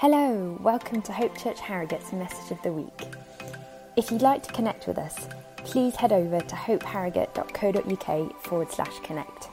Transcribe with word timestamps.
Hello, 0.00 0.56
welcome 0.62 1.02
to 1.02 1.12
Hope 1.12 1.36
Church 1.36 1.58
Harrogate's 1.58 2.12
Message 2.12 2.52
of 2.52 2.62
the 2.62 2.72
Week. 2.72 3.08
If 3.96 4.12
you'd 4.12 4.22
like 4.22 4.44
to 4.44 4.52
connect 4.52 4.86
with 4.86 4.96
us, 4.96 5.26
please 5.56 5.96
head 5.96 6.12
over 6.12 6.38
to 6.38 6.54
hopeharrogate.co.uk 6.54 8.42
forward 8.44 8.70
slash 8.70 8.96
connect. 9.00 9.48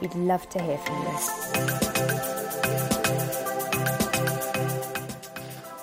We'd 0.00 0.12
love 0.16 0.48
to 0.48 0.60
hear 0.60 0.78
from 0.78 1.00
you. 1.00 1.12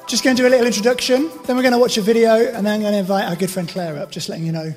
Just 0.08 0.26
going 0.26 0.36
to 0.36 0.42
do 0.42 0.46
a 0.46 0.52
little 0.52 0.68
introduction, 0.68 1.32
then 1.46 1.56
we're 1.56 1.62
going 1.62 1.72
to 1.72 1.80
watch 1.80 1.98
a 1.98 2.02
video, 2.02 2.36
and 2.36 2.66
then 2.66 2.74
I'm 2.74 2.82
going 2.82 2.92
to 2.92 3.00
invite 3.00 3.30
our 3.30 3.38
good 3.38 3.50
friend 3.50 3.70
Claire 3.70 3.98
up, 3.98 4.12
just 4.12 4.28
letting 4.28 4.46
you 4.46 4.52
know 4.52 4.74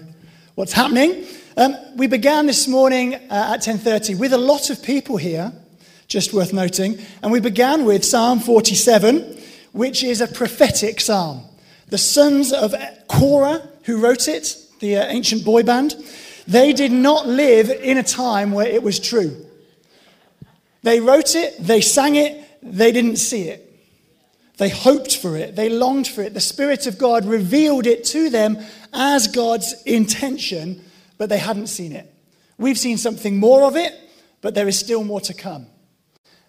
what's 0.54 0.72
happening. 0.72 1.24
Um, 1.56 1.74
we 1.96 2.06
began 2.06 2.46
this 2.46 2.68
morning 2.68 3.16
uh, 3.16 3.54
at 3.54 3.62
10.30 3.62 4.16
with 4.16 4.32
a 4.32 4.38
lot 4.38 4.70
of 4.70 4.80
people 4.80 5.16
here, 5.16 5.52
just 6.08 6.32
worth 6.32 6.52
noting, 6.52 6.98
and 7.22 7.32
we 7.32 7.40
began 7.40 7.84
with 7.84 8.04
Psalm 8.04 8.40
47, 8.40 9.40
which 9.72 10.04
is 10.04 10.20
a 10.20 10.28
prophetic 10.28 11.00
psalm. 11.00 11.42
The 11.88 11.98
sons 11.98 12.52
of 12.52 12.74
Korah, 13.08 13.68
who 13.84 14.00
wrote 14.00 14.28
it, 14.28 14.56
the 14.80 14.96
uh, 14.96 15.06
ancient 15.06 15.44
boy 15.44 15.62
band, 15.62 15.94
they 16.46 16.72
did 16.72 16.92
not 16.92 17.26
live 17.26 17.70
in 17.70 17.98
a 17.98 18.02
time 18.02 18.52
where 18.52 18.66
it 18.66 18.82
was 18.82 18.98
true. 18.98 19.46
They 20.82 21.00
wrote 21.00 21.34
it, 21.34 21.56
they 21.58 21.80
sang 21.80 22.16
it, 22.16 22.44
they 22.62 22.92
didn't 22.92 23.16
see 23.16 23.48
it. 23.48 23.60
They 24.56 24.68
hoped 24.68 25.16
for 25.16 25.36
it, 25.36 25.56
they 25.56 25.68
longed 25.68 26.06
for 26.06 26.22
it. 26.22 26.34
The 26.34 26.40
Spirit 26.40 26.86
of 26.86 26.98
God 26.98 27.24
revealed 27.24 27.86
it 27.86 28.04
to 28.06 28.30
them 28.30 28.58
as 28.92 29.26
God's 29.26 29.74
intention, 29.84 30.84
but 31.18 31.28
they 31.28 31.38
hadn't 31.38 31.66
seen 31.68 31.92
it. 31.92 32.12
We've 32.58 32.78
seen 32.78 32.98
something 32.98 33.38
more 33.38 33.64
of 33.64 33.76
it, 33.76 33.92
but 34.42 34.54
there 34.54 34.68
is 34.68 34.78
still 34.78 35.02
more 35.02 35.20
to 35.22 35.34
come. 35.34 35.66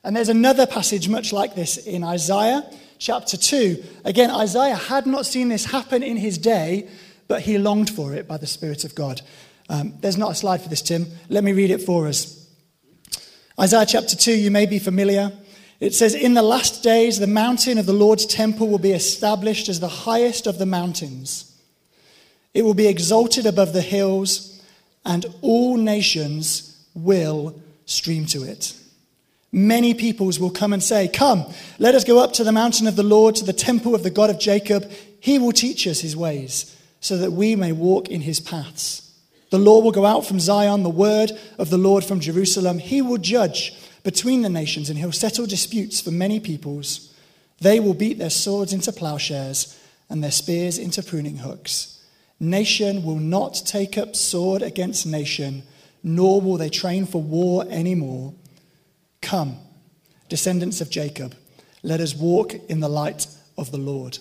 And 0.05 0.15
there's 0.15 0.29
another 0.29 0.67
passage 0.67 1.09
much 1.09 1.33
like 1.33 1.55
this 1.55 1.77
in 1.77 2.03
Isaiah 2.03 2.63
chapter 2.99 3.37
2. 3.37 3.83
Again, 4.05 4.29
Isaiah 4.29 4.75
had 4.75 5.07
not 5.07 5.25
seen 5.25 5.49
this 5.49 5.65
happen 5.65 6.03
in 6.03 6.15
his 6.15 6.37
day, 6.37 6.87
but 7.27 7.41
he 7.41 7.57
longed 7.57 7.89
for 7.89 8.13
it 8.13 8.27
by 8.27 8.37
the 8.37 8.45
Spirit 8.45 8.83
of 8.85 8.93
God. 8.93 9.21
Um, 9.67 9.95
there's 10.01 10.15
not 10.15 10.33
a 10.33 10.35
slide 10.35 10.61
for 10.61 10.69
this, 10.69 10.83
Tim. 10.83 11.07
Let 11.27 11.43
me 11.43 11.53
read 11.53 11.71
it 11.71 11.81
for 11.81 12.07
us. 12.07 12.47
Isaiah 13.59 13.87
chapter 13.87 14.15
2, 14.15 14.31
you 14.31 14.51
may 14.51 14.67
be 14.67 14.77
familiar. 14.77 15.31
It 15.79 15.95
says, 15.95 16.13
In 16.13 16.35
the 16.35 16.43
last 16.43 16.83
days, 16.83 17.17
the 17.17 17.25
mountain 17.25 17.79
of 17.79 17.87
the 17.87 17.93
Lord's 17.93 18.27
temple 18.27 18.67
will 18.67 18.77
be 18.77 18.91
established 18.91 19.69
as 19.69 19.79
the 19.79 19.87
highest 19.87 20.45
of 20.45 20.59
the 20.59 20.67
mountains. 20.67 21.51
It 22.53 22.63
will 22.63 22.75
be 22.75 22.87
exalted 22.87 23.47
above 23.47 23.73
the 23.73 23.81
hills, 23.81 24.61
and 25.03 25.25
all 25.41 25.77
nations 25.77 26.79
will 26.93 27.59
stream 27.87 28.27
to 28.27 28.43
it. 28.43 28.75
Many 29.51 29.93
peoples 29.93 30.39
will 30.39 30.49
come 30.49 30.73
and 30.73 30.83
say, 30.83 31.07
Come, 31.07 31.45
let 31.79 31.95
us 31.95 32.03
go 32.03 32.19
up 32.19 32.33
to 32.33 32.43
the 32.43 32.51
mountain 32.51 32.87
of 32.87 32.95
the 32.95 33.03
Lord, 33.03 33.35
to 33.35 33.45
the 33.45 33.53
temple 33.53 33.95
of 33.95 34.03
the 34.03 34.09
God 34.09 34.29
of 34.29 34.39
Jacob. 34.39 34.91
He 35.19 35.39
will 35.39 35.51
teach 35.51 35.87
us 35.87 36.01
his 36.01 36.15
ways, 36.15 36.75
so 36.99 37.17
that 37.17 37.31
we 37.31 37.55
may 37.55 37.71
walk 37.71 38.09
in 38.09 38.21
his 38.21 38.39
paths. 38.39 39.01
The 39.51 39.59
law 39.59 39.79
will 39.79 39.91
go 39.91 40.05
out 40.05 40.25
from 40.25 40.39
Zion, 40.39 40.83
the 40.83 40.89
word 40.89 41.31
of 41.57 41.69
the 41.69 41.77
Lord 41.77 42.03
from 42.03 42.19
Jerusalem. 42.19 42.79
He 42.79 43.01
will 43.01 43.17
judge 43.17 43.73
between 44.03 44.41
the 44.41 44.49
nations, 44.49 44.89
and 44.89 44.99
he'll 44.99 45.11
settle 45.11 45.45
disputes 45.45 46.01
for 46.01 46.11
many 46.11 46.39
peoples. 46.39 47.13
They 47.59 47.79
will 47.79 47.93
beat 47.93 48.17
their 48.17 48.29
swords 48.29 48.73
into 48.73 48.91
plowshares 48.91 49.79
and 50.09 50.23
their 50.23 50.31
spears 50.31 50.77
into 50.77 51.01
pruning 51.01 51.37
hooks. 51.37 52.03
Nation 52.39 53.03
will 53.03 53.15
not 53.15 53.61
take 53.65 53.97
up 53.97 54.15
sword 54.15 54.61
against 54.61 55.05
nation, 55.05 55.63
nor 56.03 56.41
will 56.41 56.57
they 56.57 56.69
train 56.69 57.05
for 57.05 57.21
war 57.21 57.65
anymore. 57.69 58.33
Come, 59.25 59.57
descendants 60.29 60.81
of 60.81 60.91
Jacob, 60.91 61.33
let 61.81 61.99
us 61.99 62.15
walk 62.15 62.53
in 62.69 62.79
the 62.79 62.87
light 62.87 63.25
of 63.57 63.71
the 63.71 63.79
Lord. 63.79 64.19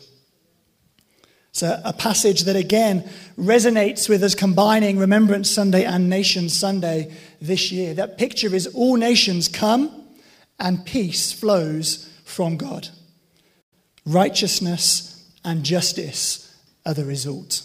So, 1.53 1.79
a 1.85 1.93
passage 1.93 2.45
that 2.45 2.57
again 2.57 3.07
resonates 3.39 4.09
with 4.09 4.25
us 4.25 4.35
combining 4.35 4.99
Remembrance 4.99 5.51
Sunday 5.51 5.85
and 5.85 6.09
Nation 6.09 6.49
Sunday 6.49 7.15
this 7.39 7.71
year. 7.71 7.93
That 7.93 8.17
picture 8.17 8.55
is 8.55 8.67
all 8.69 8.97
nations 8.97 9.47
come 9.47 10.07
and 10.59 10.87
peace 10.87 11.33
flows 11.33 12.11
from 12.25 12.57
God. 12.57 12.89
Righteousness 14.07 15.31
and 15.45 15.65
justice 15.65 16.51
are 16.87 16.95
the 16.95 17.05
result. 17.05 17.61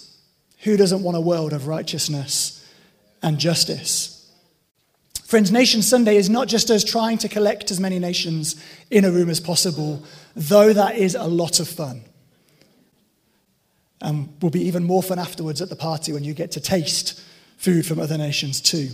Who 0.64 0.76
doesn't 0.76 1.04
want 1.04 1.16
a 1.16 1.22
world 1.22 1.54
of 1.54 1.68
righteousness 1.68 2.70
and 3.24 3.40
justice? 3.40 4.19
Friends, 5.30 5.52
Nation 5.52 5.84
Sunday 5.84 6.16
is 6.16 6.28
not 6.28 6.48
just 6.48 6.72
us 6.72 6.84
trying 6.84 7.20
to 7.20 7.30
collect 7.30 7.70
as 7.70 7.80
many 7.80 8.00
nations 8.00 8.56
in 8.90 9.06
a 9.06 9.12
room 9.12 9.30
as 9.30 9.40
possible, 9.40 10.04
though 10.36 10.74
that 10.74 10.96
is 10.96 11.14
a 11.14 11.26
lot 11.26 11.60
of 11.60 11.68
fun 11.68 12.02
and 14.02 14.34
will 14.42 14.50
be 14.50 14.64
even 14.64 14.84
more 14.84 15.04
fun 15.04 15.20
afterwards 15.20 15.62
at 15.62 15.70
the 15.70 15.76
party 15.76 16.12
when 16.12 16.24
you 16.24 16.34
get 16.34 16.50
to 16.54 16.60
taste 16.60 17.22
food 17.58 17.86
from 17.86 18.00
other 18.00 18.18
nations 18.18 18.60
too. 18.60 18.90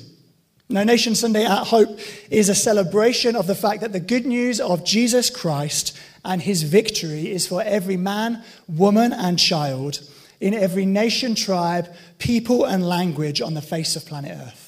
Now, 0.68 0.84
Nation 0.84 1.16
Sunday 1.16 1.46
at 1.46 1.68
Hope 1.68 1.98
is 2.30 2.50
a 2.50 2.56
celebration 2.56 3.38
of 3.38 3.48
the 3.48 3.56
fact 3.56 3.80
that 3.80 3.94
the 3.94 4.02
good 4.02 4.26
news 4.26 4.60
of 4.60 4.84
Jesus 4.84 5.30
Christ 5.30 5.98
and 6.26 6.42
his 6.42 6.64
victory 6.64 7.32
is 7.32 7.48
for 7.48 7.64
every 7.64 7.96
man, 7.96 8.44
woman, 8.68 9.14
and 9.14 9.40
child 9.40 10.02
in 10.42 10.54
every 10.54 10.86
nation, 10.86 11.34
tribe, 11.34 11.96
people, 12.20 12.66
and 12.66 12.86
language 12.86 13.40
on 13.40 13.54
the 13.54 13.62
face 13.62 13.96
of 13.96 14.06
planet 14.06 14.38
Earth. 14.38 14.65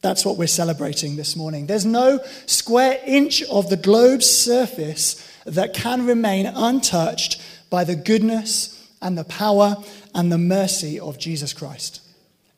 That's 0.00 0.24
what 0.24 0.36
we're 0.36 0.46
celebrating 0.46 1.16
this 1.16 1.34
morning. 1.34 1.66
There's 1.66 1.86
no 1.86 2.20
square 2.46 3.00
inch 3.04 3.42
of 3.44 3.68
the 3.68 3.76
globe's 3.76 4.32
surface 4.32 5.24
that 5.44 5.74
can 5.74 6.06
remain 6.06 6.46
untouched 6.46 7.42
by 7.68 7.84
the 7.84 7.96
goodness 7.96 8.74
and 9.02 9.18
the 9.18 9.24
power 9.24 9.76
and 10.14 10.30
the 10.30 10.38
mercy 10.38 11.00
of 11.00 11.18
Jesus 11.18 11.52
Christ. 11.52 12.00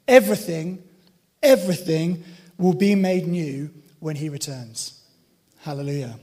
Everything, 0.07 0.83
everything 1.43 2.25
will 2.59 2.75
be 2.75 2.95
made 2.95 3.27
new 3.27 3.71
when 4.01 4.17
he 4.17 4.29
returns. 4.29 5.01
Hallelujah. 5.61 6.19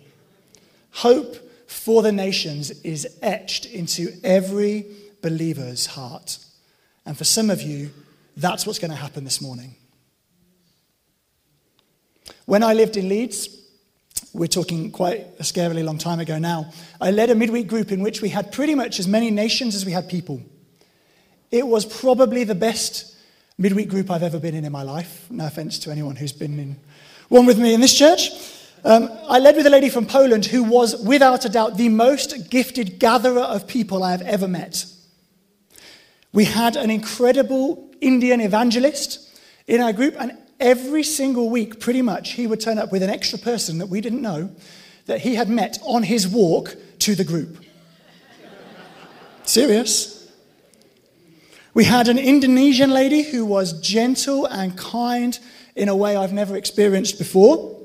Hope 0.91 1.35
for 1.67 2.01
the 2.01 2.11
nations 2.11 2.71
is 2.81 3.07
etched 3.21 3.65
into 3.65 4.13
every 4.23 4.85
believer's 5.21 5.85
heart. 5.87 6.39
And 7.05 7.17
for 7.17 7.23
some 7.23 7.49
of 7.49 7.61
you, 7.61 7.91
that's 8.35 8.65
what's 8.67 8.79
going 8.79 8.91
to 8.91 8.97
happen 8.97 9.23
this 9.23 9.41
morning. 9.41 9.75
When 12.47 12.63
I 12.63 12.73
lived 12.73 12.95
in 12.95 13.09
Leeds, 13.09 13.49
we're 14.31 14.47
talking 14.47 14.89
quite 14.89 15.27
a 15.37 15.43
scarily 15.43 15.83
long 15.83 15.97
time 15.97 16.21
ago 16.21 16.39
now, 16.39 16.71
I 17.01 17.11
led 17.11 17.29
a 17.29 17.35
midweek 17.35 17.67
group 17.67 17.91
in 17.91 18.01
which 18.01 18.21
we 18.21 18.29
had 18.29 18.53
pretty 18.53 18.73
much 18.73 18.99
as 18.99 19.07
many 19.07 19.31
nations 19.31 19.75
as 19.75 19.85
we 19.85 19.91
had 19.91 20.07
people. 20.07 20.41
It 21.51 21.67
was 21.67 21.85
probably 21.85 22.45
the 22.45 22.55
best 22.55 23.17
midweek 23.57 23.89
group 23.89 24.09
I've 24.09 24.23
ever 24.23 24.39
been 24.39 24.55
in 24.55 24.63
in 24.63 24.71
my 24.71 24.83
life. 24.83 25.29
No 25.29 25.45
offense 25.45 25.77
to 25.79 25.91
anyone 25.91 26.15
who's 26.15 26.31
been 26.31 26.57
in 26.57 26.79
one 27.27 27.45
with 27.45 27.59
me 27.59 27.73
in 27.73 27.81
this 27.81 27.93
church. 27.93 28.29
Um, 28.85 29.09
I 29.27 29.39
led 29.39 29.57
with 29.57 29.67
a 29.67 29.69
lady 29.69 29.89
from 29.89 30.05
Poland 30.05 30.45
who 30.45 30.63
was, 30.63 30.95
without 31.03 31.43
a 31.43 31.49
doubt, 31.49 31.75
the 31.75 31.89
most 31.89 32.49
gifted 32.49 32.97
gatherer 32.97 33.41
of 33.41 33.67
people 33.67 34.03
I 34.03 34.11
have 34.11 34.21
ever 34.21 34.47
met. 34.47 34.85
We 36.31 36.45
had 36.45 36.77
an 36.77 36.91
incredible 36.91 37.91
Indian 37.99 38.39
evangelist 38.39 39.37
in 39.67 39.81
our 39.81 39.91
group, 39.91 40.15
and 40.17 40.37
every 40.59 41.03
single 41.03 41.49
week, 41.49 41.79
pretty 41.79 42.01
much, 42.01 42.33
he 42.33 42.47
would 42.47 42.59
turn 42.59 42.77
up 42.77 42.91
with 42.91 43.03
an 43.03 43.09
extra 43.09 43.39
person 43.39 43.77
that 43.77 43.87
we 43.87 44.01
didn't 44.01 44.21
know 44.21 44.49
that 45.05 45.21
he 45.21 45.35
had 45.35 45.49
met 45.49 45.79
on 45.83 46.03
his 46.03 46.27
walk 46.27 46.75
to 46.99 47.15
the 47.15 47.23
group. 47.23 47.63
Serious. 49.43 50.29
We 51.73 51.85
had 51.85 52.07
an 52.07 52.17
Indonesian 52.17 52.89
lady 52.89 53.21
who 53.21 53.45
was 53.45 53.79
gentle 53.81 54.45
and 54.45 54.77
kind 54.77 55.37
in 55.75 55.89
a 55.89 55.95
way 55.95 56.15
I've 56.15 56.33
never 56.33 56.57
experienced 56.57 57.17
before. 57.17 57.79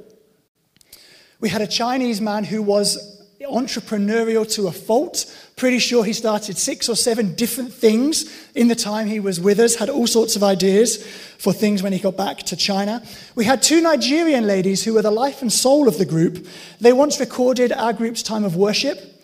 We 1.40 1.50
had 1.50 1.60
a 1.60 1.66
Chinese 1.66 2.20
man 2.20 2.44
who 2.44 2.62
was 2.62 3.22
entrepreneurial 3.40 4.50
to 4.54 4.68
a 4.68 4.72
fault. 4.72 5.26
Pretty 5.62 5.78
sure 5.78 6.02
he 6.02 6.12
started 6.12 6.58
six 6.58 6.88
or 6.88 6.96
seven 6.96 7.36
different 7.36 7.72
things 7.72 8.24
in 8.56 8.66
the 8.66 8.74
time 8.74 9.06
he 9.06 9.20
was 9.20 9.38
with 9.38 9.60
us, 9.60 9.76
had 9.76 9.88
all 9.88 10.08
sorts 10.08 10.34
of 10.34 10.42
ideas 10.42 10.96
for 11.38 11.52
things 11.52 11.84
when 11.84 11.92
he 11.92 12.00
got 12.00 12.16
back 12.16 12.38
to 12.38 12.56
China. 12.56 13.00
We 13.36 13.44
had 13.44 13.62
two 13.62 13.80
Nigerian 13.80 14.44
ladies 14.44 14.82
who 14.82 14.94
were 14.94 15.02
the 15.02 15.12
life 15.12 15.40
and 15.40 15.52
soul 15.52 15.86
of 15.86 15.98
the 15.98 16.04
group. 16.04 16.48
They 16.80 16.92
once 16.92 17.20
recorded 17.20 17.70
our 17.70 17.92
group's 17.92 18.24
time 18.24 18.42
of 18.42 18.56
worship 18.56 19.22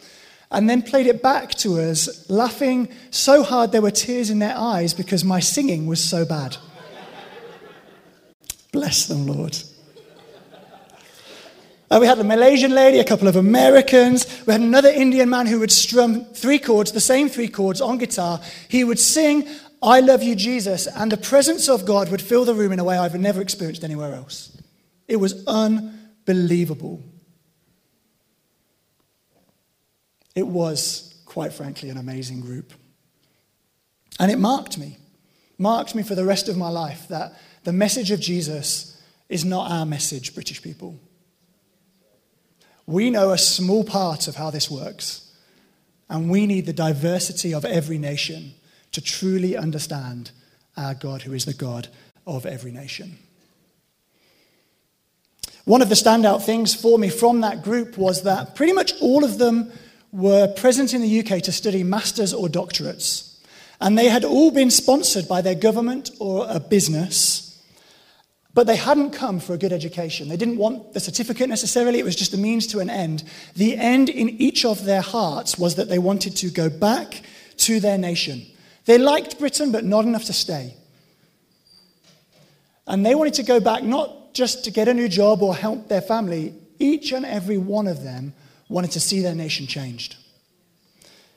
and 0.53 0.71
then 0.71 0.81
played 0.81 1.09
it 1.09 1.25
back 1.25 1.57
to 1.57 1.81
us, 1.81 2.31
laughing 2.31 2.89
so 3.11 3.43
hard 3.43 3.73
there 3.73 3.83
were 3.83 3.91
tears 3.91 4.31
in 4.31 4.39
their 4.39 4.57
eyes 4.57 4.95
because 4.95 5.25
my 5.25 5.41
singing 5.41 5.89
was 5.89 6.01
so 6.05 6.25
bad. 6.25 6.57
Bless 8.71 9.07
them, 9.07 9.27
Lord. 9.27 9.59
Uh, 11.91 11.99
we 12.01 12.07
had 12.07 12.19
a 12.19 12.25
Malaysian 12.25 12.73
lady, 12.73 12.99
a 12.99 13.05
couple 13.05 13.29
of 13.29 13.37
Americans. 13.37 14.27
We 14.47 14.53
had 14.53 14.61
another 14.61 14.91
Indian 14.91 15.31
man 15.31 15.47
who 15.47 15.61
would 15.61 15.73
strum 15.73 16.27
three 16.35 16.59
chords, 16.59 16.93
the 16.93 17.01
same 17.01 17.31
three 17.31 17.49
chords 17.49 17.81
on 17.81 17.97
guitar. 17.97 18.41
He 18.69 18.85
would 18.85 18.99
sing, 18.99 19.49
I 19.83 20.01
love 20.01 20.23
you, 20.23 20.35
Jesus, 20.35 20.87
and 20.87 21.11
the 21.11 21.17
presence 21.17 21.69
of 21.69 21.87
God 21.87 22.11
would 22.11 22.21
fill 22.21 22.45
the 22.45 22.55
room 22.55 22.73
in 22.73 22.79
a 22.79 22.85
way 22.85 22.99
I've 22.99 23.19
never 23.19 23.41
experienced 23.41 23.85
anywhere 23.85 24.15
else. 24.15 24.55
It 25.07 25.17
was 25.17 25.47
unbelievable. 25.47 27.03
It 30.35 30.47
was, 30.47 31.23
quite 31.25 31.55
frankly, 31.55 31.89
an 31.89 31.97
amazing 31.97 32.41
group. 32.41 32.75
And 34.21 34.31
it 34.31 34.39
marked 34.39 34.77
me, 34.77 34.99
marked 35.57 35.95
me 35.95 36.03
for 36.03 36.15
the 36.15 36.25
rest 36.25 36.51
of 36.51 36.57
my 36.59 36.69
life 36.69 37.09
that 37.09 37.33
the 37.65 37.73
message 37.73 38.11
of 38.11 38.21
Jesus 38.21 39.01
is 39.31 39.45
not 39.45 39.71
our 39.71 39.87
message, 39.87 40.35
British 40.35 40.61
people. 40.61 41.01
We 42.89 43.11
know 43.11 43.33
a 43.33 43.39
small 43.39 43.85
part 43.85 44.29
of 44.29 44.37
how 44.37 44.49
this 44.49 44.71
works, 44.71 45.31
and 46.09 46.31
we 46.31 46.47
need 46.47 46.65
the 46.65 46.73
diversity 46.73 47.53
of 47.53 47.67
every 47.67 47.99
nation 47.99 48.55
to 48.93 49.03
truly 49.03 49.59
understand 49.59 50.31
our 50.75 50.95
God, 50.95 51.21
who 51.21 51.35
is 51.35 51.45
the 51.45 51.53
God 51.53 51.89
of 52.27 52.47
every 52.47 52.73
nation. 52.73 53.19
One 55.67 55.83
of 55.83 55.91
the 55.91 55.97
standout 55.97 56.47
things 56.47 56.75
for 56.75 56.99
me 56.99 57.11
from 57.11 57.43
that 57.43 57.63
group 57.63 57.99
was 57.99 58.23
that 58.23 58.55
pretty 58.55 58.73
much 58.73 58.95
all 59.03 59.23
of 59.23 59.37
them 59.37 59.71
were 60.11 60.49
present 60.55 60.95
in 60.95 61.03
the 61.03 61.21
UK 61.21 61.43
to 61.43 61.53
study 61.53 61.83
masters 61.83 62.33
or 62.33 62.49
doctorates. 62.49 63.39
And 63.83 63.99
they 63.99 64.09
had 64.09 64.25
all 64.25 64.51
been 64.51 64.71
sponsored 64.71 65.29
by 65.29 65.43
their 65.43 65.55
government 65.55 66.11
or 66.21 66.47
a 66.49 66.59
business, 66.59 67.48
but 68.59 68.67
they 68.67 68.75
hadn't 68.75 69.13
come 69.13 69.39
for 69.39 69.55
a 69.55 69.57
good 69.57 69.73
education. 69.73 70.29
They 70.29 70.37
didn't 70.37 70.57
want 70.57 70.93
the 70.93 70.99
certificate 70.99 71.49
necessarily, 71.49 72.01
it 72.01 72.05
was 72.05 72.17
just 72.17 72.35
a 72.35 72.37
means 72.37 72.67
to 72.67 72.81
an 72.81 72.91
end. 72.91 73.23
The 73.55 73.77
end 73.77 74.09
in 74.09 74.31
each 74.31 74.65
of 74.65 74.85
their 74.85 75.01
hearts 75.01 75.57
was 75.57 75.77
that 75.77 75.89
they 75.89 76.01
wanted 76.01 76.35
to 76.39 76.51
go 76.51 76.69
back 76.69 77.23
to 77.59 77.79
their 77.79 77.97
nation. 77.97 78.45
They 78.85 78.99
liked 78.99 79.39
Britain, 79.39 79.71
but 79.71 79.85
not 79.85 80.07
enough 80.07 80.25
to 80.25 80.33
stay. 80.33 80.75
And 82.89 83.07
they 83.07 83.15
wanted 83.15 83.35
to 83.35 83.45
go 83.45 83.61
back 83.61 83.85
not 83.85 84.35
just 84.35 84.65
to 84.65 84.73
get 84.73 84.89
a 84.89 84.93
new 84.93 85.09
job 85.09 85.41
or 85.41 85.55
help 85.55 85.87
their 85.87 86.03
family, 86.03 86.53
each 86.81 87.13
and 87.13 87.25
every 87.25 87.59
one 87.59 87.87
of 87.87 88.03
them 88.03 88.35
wanted 88.69 88.91
to 88.91 88.99
see 88.99 89.21
their 89.21 89.37
nation 89.37 89.69
changed. 89.69 90.17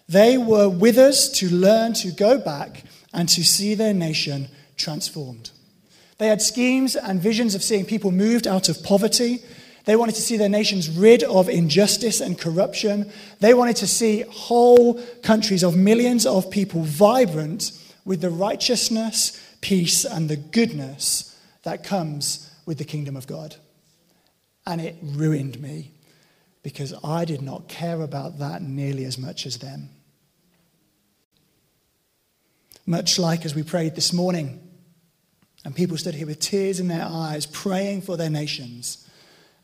They 0.09 0.39
were 0.39 0.69
with 0.69 0.97
us 0.97 1.29
to 1.33 1.51
learn 1.51 1.93
to 2.01 2.09
go 2.09 2.39
back 2.39 2.83
and 3.13 3.29
to 3.29 3.43
see 3.43 3.75
their 3.75 3.93
nation 3.93 4.47
transformed. 4.75 5.51
They 6.21 6.27
had 6.27 6.39
schemes 6.39 6.95
and 6.95 7.19
visions 7.19 7.55
of 7.55 7.63
seeing 7.63 7.83
people 7.83 8.11
moved 8.11 8.45
out 8.45 8.69
of 8.69 8.83
poverty. 8.83 9.39
They 9.85 9.95
wanted 9.95 10.13
to 10.13 10.21
see 10.21 10.37
their 10.37 10.49
nations 10.49 10.87
rid 10.87 11.23
of 11.23 11.49
injustice 11.49 12.21
and 12.21 12.37
corruption. 12.37 13.11
They 13.39 13.55
wanted 13.55 13.77
to 13.77 13.87
see 13.87 14.21
whole 14.29 15.01
countries 15.23 15.63
of 15.63 15.75
millions 15.75 16.27
of 16.27 16.51
people 16.51 16.83
vibrant 16.83 17.71
with 18.05 18.21
the 18.21 18.29
righteousness, 18.29 19.43
peace, 19.61 20.05
and 20.05 20.29
the 20.29 20.35
goodness 20.37 21.35
that 21.63 21.83
comes 21.83 22.53
with 22.67 22.77
the 22.77 22.83
kingdom 22.83 23.17
of 23.17 23.25
God. 23.25 23.55
And 24.67 24.79
it 24.79 24.97
ruined 25.01 25.59
me 25.59 25.89
because 26.61 26.93
I 27.03 27.25
did 27.25 27.41
not 27.41 27.67
care 27.67 27.99
about 27.99 28.37
that 28.37 28.61
nearly 28.61 29.05
as 29.05 29.17
much 29.17 29.47
as 29.47 29.57
them. 29.57 29.89
Much 32.85 33.17
like 33.17 33.43
as 33.43 33.55
we 33.55 33.63
prayed 33.63 33.95
this 33.95 34.13
morning, 34.13 34.67
and 35.63 35.75
people 35.75 35.97
stood 35.97 36.15
here 36.15 36.27
with 36.27 36.39
tears 36.39 36.79
in 36.79 36.87
their 36.87 37.05
eyes, 37.05 37.45
praying 37.45 38.01
for 38.01 38.17
their 38.17 38.29
nations. 38.29 39.07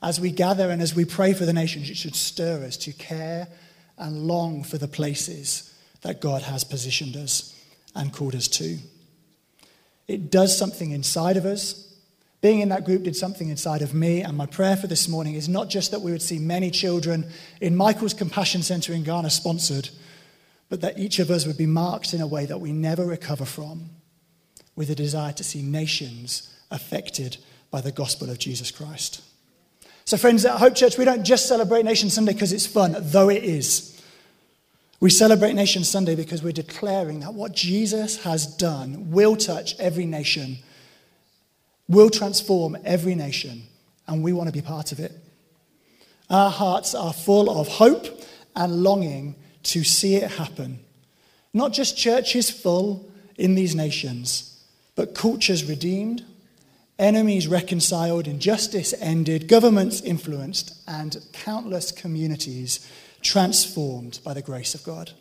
As 0.02 0.20
we 0.20 0.32
gather 0.32 0.70
and 0.70 0.82
as 0.82 0.96
we 0.96 1.06
pray 1.06 1.34
for 1.34 1.46
the 1.46 1.54
nations, 1.54 1.90
it 1.90 1.98
should 1.98 2.16
stir 2.16 2.64
us 2.64 2.78
to 2.78 2.94
care 2.94 3.48
and 3.98 4.28
long 4.28 4.64
for 4.64 4.78
the 4.78 4.88
places 4.88 5.74
that 6.02 6.22
God 6.22 6.44
has 6.44 6.64
positioned 6.64 7.16
us 7.16 7.54
and 7.96 8.14
called 8.14 8.36
us 8.36 8.48
to. 8.50 8.78
It 10.08 10.30
does 10.30 10.56
something 10.58 10.92
inside 10.92 11.36
of 11.36 11.46
us 11.46 11.88
being 12.42 12.60
in 12.60 12.70
that 12.70 12.86
group 12.86 13.04
did 13.04 13.16
something 13.16 13.50
inside 13.50 13.82
of 13.82 13.94
me, 13.94 14.22
and 14.22 14.38
my 14.38 14.46
prayer 14.46 14.78
for 14.78 14.88
this 14.88 15.08
morning 15.08 15.34
is 15.34 15.50
not 15.50 15.70
just 15.70 15.92
that 15.92 16.02
we 16.02 16.12
would 16.12 16.22
see 16.22 16.38
many 16.38 16.70
children 16.70 17.26
in 17.60 17.76
Michael's 17.76 18.14
Compassion 18.14 18.62
Centre 18.62 18.94
in 18.94 19.04
Ghana 19.04 19.32
sponsored, 19.32 19.90
but 20.70 20.82
that 20.82 21.00
each 21.00 21.18
of 21.18 21.32
us 21.32 21.48
would 21.48 21.58
be 21.58 21.66
marked 21.66 22.14
in 22.14 22.22
a 22.22 22.28
way 22.28 22.46
that 22.46 22.62
we 22.62 22.72
never 22.72 23.06
recover 23.06 23.44
from, 23.44 23.90
with 24.78 24.90
a 24.90 24.96
desire 24.96 25.34
to 25.34 25.44
see 25.44 25.62
nations 25.62 26.54
affected 26.72 27.36
by 27.70 27.82
the 27.82 27.92
gospel 27.92 28.30
of 28.30 28.40
Jesus 28.40 28.72
Christ. 28.72 29.22
So, 30.06 30.16
friends, 30.16 30.46
at 30.46 30.58
Hope 30.58 30.76
Church, 30.76 30.98
we 30.98 31.04
don't 31.04 31.26
just 31.26 31.50
celebrate 31.50 31.84
Nation 31.84 32.10
Sunday 32.10 32.32
because 32.32 32.54
it's 32.54 32.66
fun, 32.66 32.96
though 32.98 33.28
it 33.28 33.44
is. 33.44 34.02
We 35.02 35.10
celebrate 35.10 35.54
Nation 35.54 35.84
Sunday 35.84 36.16
because 36.16 36.42
we're 36.42 36.54
declaring 36.54 37.20
that 37.20 37.34
what 37.34 37.52
Jesus 37.52 38.24
has 38.24 38.48
done 38.48 39.12
will 39.12 39.36
touch 39.36 39.78
every 39.80 40.06
nation 40.06 40.60
will 41.88 42.10
transform 42.10 42.78
every 42.84 43.16
nation, 43.16 43.64
and 44.08 44.24
we 44.24 44.34
want 44.34 44.48
to 44.48 44.54
be 44.54 44.62
part 44.62 44.92
of 44.92 45.00
it. 45.00 45.12
Our 46.30 46.52
hearts 46.52 46.94
are 46.94 47.14
full 47.14 47.50
of 47.50 47.68
hope 47.68 48.06
and 48.56 48.84
longing 48.84 49.36
to 49.64 49.84
see 49.84 50.16
it 50.16 50.32
happen. 50.32 50.80
Not 51.54 51.72
just 51.72 51.98
churches 51.98 52.50
full 52.50 53.10
in 53.38 53.56
these 53.56 53.76
nations, 53.76 54.57
but 54.98 55.14
cultures 55.14 55.64
redeemed, 55.64 56.26
enemies 57.00 57.48
reconciled, 57.48 58.28
injustice 58.28 58.94
ended, 59.00 59.48
governments 59.48 60.02
influenced, 60.02 60.74
and 60.88 61.18
countless 61.32 61.92
communities 61.92 62.86
transformed 63.22 64.20
by 64.26 64.34
the 64.34 64.42
grace 64.42 64.74
of 64.74 64.84
God. 64.84 65.12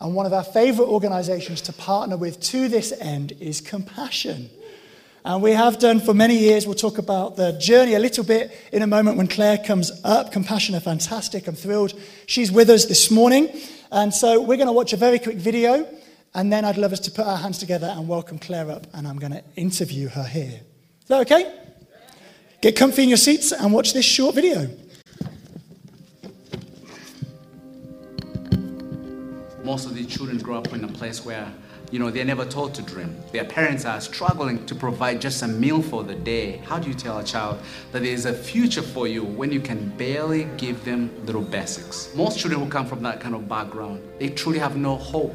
And 0.00 0.16
one 0.16 0.26
of 0.26 0.32
our 0.32 0.42
favorite 0.42 0.88
organizations 0.88 1.62
to 1.62 1.72
partner 1.72 2.16
with 2.16 2.40
to 2.40 2.68
this 2.68 2.92
end 3.00 3.32
is 3.38 3.60
Compassion. 3.60 4.50
And 5.24 5.40
we 5.40 5.52
have 5.52 5.78
done 5.78 6.00
for 6.00 6.12
many 6.12 6.36
years. 6.36 6.66
We'll 6.66 6.74
talk 6.74 6.98
about 6.98 7.36
the 7.36 7.52
journey 7.52 7.94
a 7.94 8.00
little 8.00 8.24
bit 8.24 8.50
in 8.72 8.82
a 8.82 8.88
moment 8.88 9.18
when 9.18 9.28
Claire 9.28 9.58
comes 9.58 9.92
up. 10.02 10.32
Compassion 10.32 10.74
are 10.74 10.80
fantastic. 10.80 11.46
I'm 11.46 11.54
thrilled 11.54 11.94
she's 12.26 12.50
with 12.50 12.68
us 12.70 12.86
this 12.86 13.08
morning. 13.08 13.56
And 13.92 14.12
so 14.12 14.40
we're 14.40 14.56
going 14.56 14.66
to 14.66 14.72
watch 14.72 14.92
a 14.92 14.96
very 14.96 15.20
quick 15.20 15.36
video. 15.36 15.86
And 16.34 16.50
then 16.50 16.64
I'd 16.64 16.78
love 16.78 16.92
us 16.92 17.00
to 17.00 17.10
put 17.10 17.26
our 17.26 17.36
hands 17.36 17.58
together 17.58 17.92
and 17.94 18.08
welcome 18.08 18.38
Claire 18.38 18.70
up. 18.70 18.86
And 18.94 19.06
I'm 19.06 19.18
going 19.18 19.32
to 19.32 19.44
interview 19.54 20.08
her 20.08 20.24
here. 20.24 20.60
Is 21.02 21.08
that 21.08 21.20
okay? 21.22 21.52
Get 22.62 22.76
comfy 22.76 23.02
in 23.02 23.08
your 23.08 23.18
seats 23.18 23.52
and 23.52 23.72
watch 23.72 23.92
this 23.92 24.04
short 24.04 24.34
video. 24.34 24.68
Most 29.62 29.86
of 29.86 29.94
the 29.94 30.04
children 30.06 30.38
grow 30.38 30.58
up 30.58 30.72
in 30.72 30.84
a 30.84 30.88
place 30.88 31.24
where 31.24 31.52
you 31.92 31.98
know, 31.98 32.10
they're 32.10 32.24
never 32.24 32.46
taught 32.46 32.74
to 32.74 32.82
dream. 32.82 33.14
Their 33.32 33.44
parents 33.44 33.84
are 33.84 34.00
struggling 34.00 34.64
to 34.64 34.74
provide 34.74 35.20
just 35.20 35.42
a 35.42 35.46
meal 35.46 35.82
for 35.82 36.02
the 36.02 36.14
day. 36.14 36.56
How 36.64 36.78
do 36.78 36.88
you 36.88 36.94
tell 36.94 37.18
a 37.18 37.24
child 37.24 37.60
that 37.92 38.02
there's 38.02 38.24
a 38.24 38.32
future 38.32 38.80
for 38.80 39.06
you 39.06 39.22
when 39.22 39.52
you 39.52 39.60
can 39.60 39.90
barely 39.98 40.44
give 40.56 40.82
them 40.86 41.10
little 41.26 41.42
basics? 41.42 42.10
Most 42.14 42.38
children 42.38 42.62
who 42.62 42.70
come 42.70 42.86
from 42.86 43.02
that 43.02 43.20
kind 43.20 43.34
of 43.34 43.46
background, 43.46 44.02
they 44.18 44.30
truly 44.30 44.58
have 44.58 44.74
no 44.74 44.96
hope. 44.96 45.34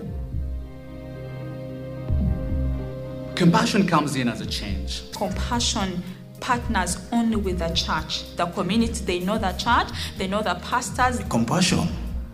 Compassion 3.38 3.88
comes 3.88 4.16
in 4.16 4.28
as 4.28 4.42
a 4.42 4.46
change. 4.46 5.04
Compassion 5.14 6.04
partners 6.40 6.98
only 7.12 7.36
with 7.36 7.60
the 7.60 7.70
church, 7.70 8.36
the 8.36 8.48
community. 8.48 9.06
They 9.06 9.20
know 9.20 9.38
the 9.38 9.52
church, 9.54 9.90
they 10.18 10.28
know 10.28 10.42
the 10.42 10.56
pastors. 10.56 11.20
Compassion 11.30 11.88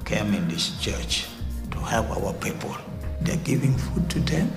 came 0.06 0.34
in 0.34 0.48
this 0.48 0.80
church 0.80 1.28
to 1.72 1.78
help 1.80 2.10
our 2.10 2.34
people 2.34 2.76
they're 3.24 3.38
giving 3.38 3.74
food 3.74 4.10
to 4.10 4.20
them, 4.20 4.52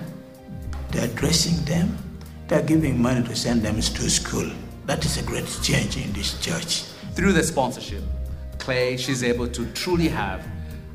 they're 0.91 1.09
dressing 1.09 1.65
them, 1.65 1.97
they're 2.49 2.63
giving 2.63 3.01
money 3.01 3.27
to 3.27 3.37
send 3.37 3.63
them 3.63 3.77
to 3.77 4.11
school. 4.11 4.51
That 4.87 5.05
is 5.05 5.19
a 5.19 5.23
great 5.23 5.47
change 5.63 5.97
in 5.97 6.13
this 6.13 6.41
church. 6.41 6.83
Through 7.15 7.33
the 7.33 7.43
sponsorship, 7.43 8.03
Clay, 8.59 8.97
she's 8.97 9.23
able 9.23 9.49
to 9.49 9.67
truly 9.73 10.09
have 10.09 10.47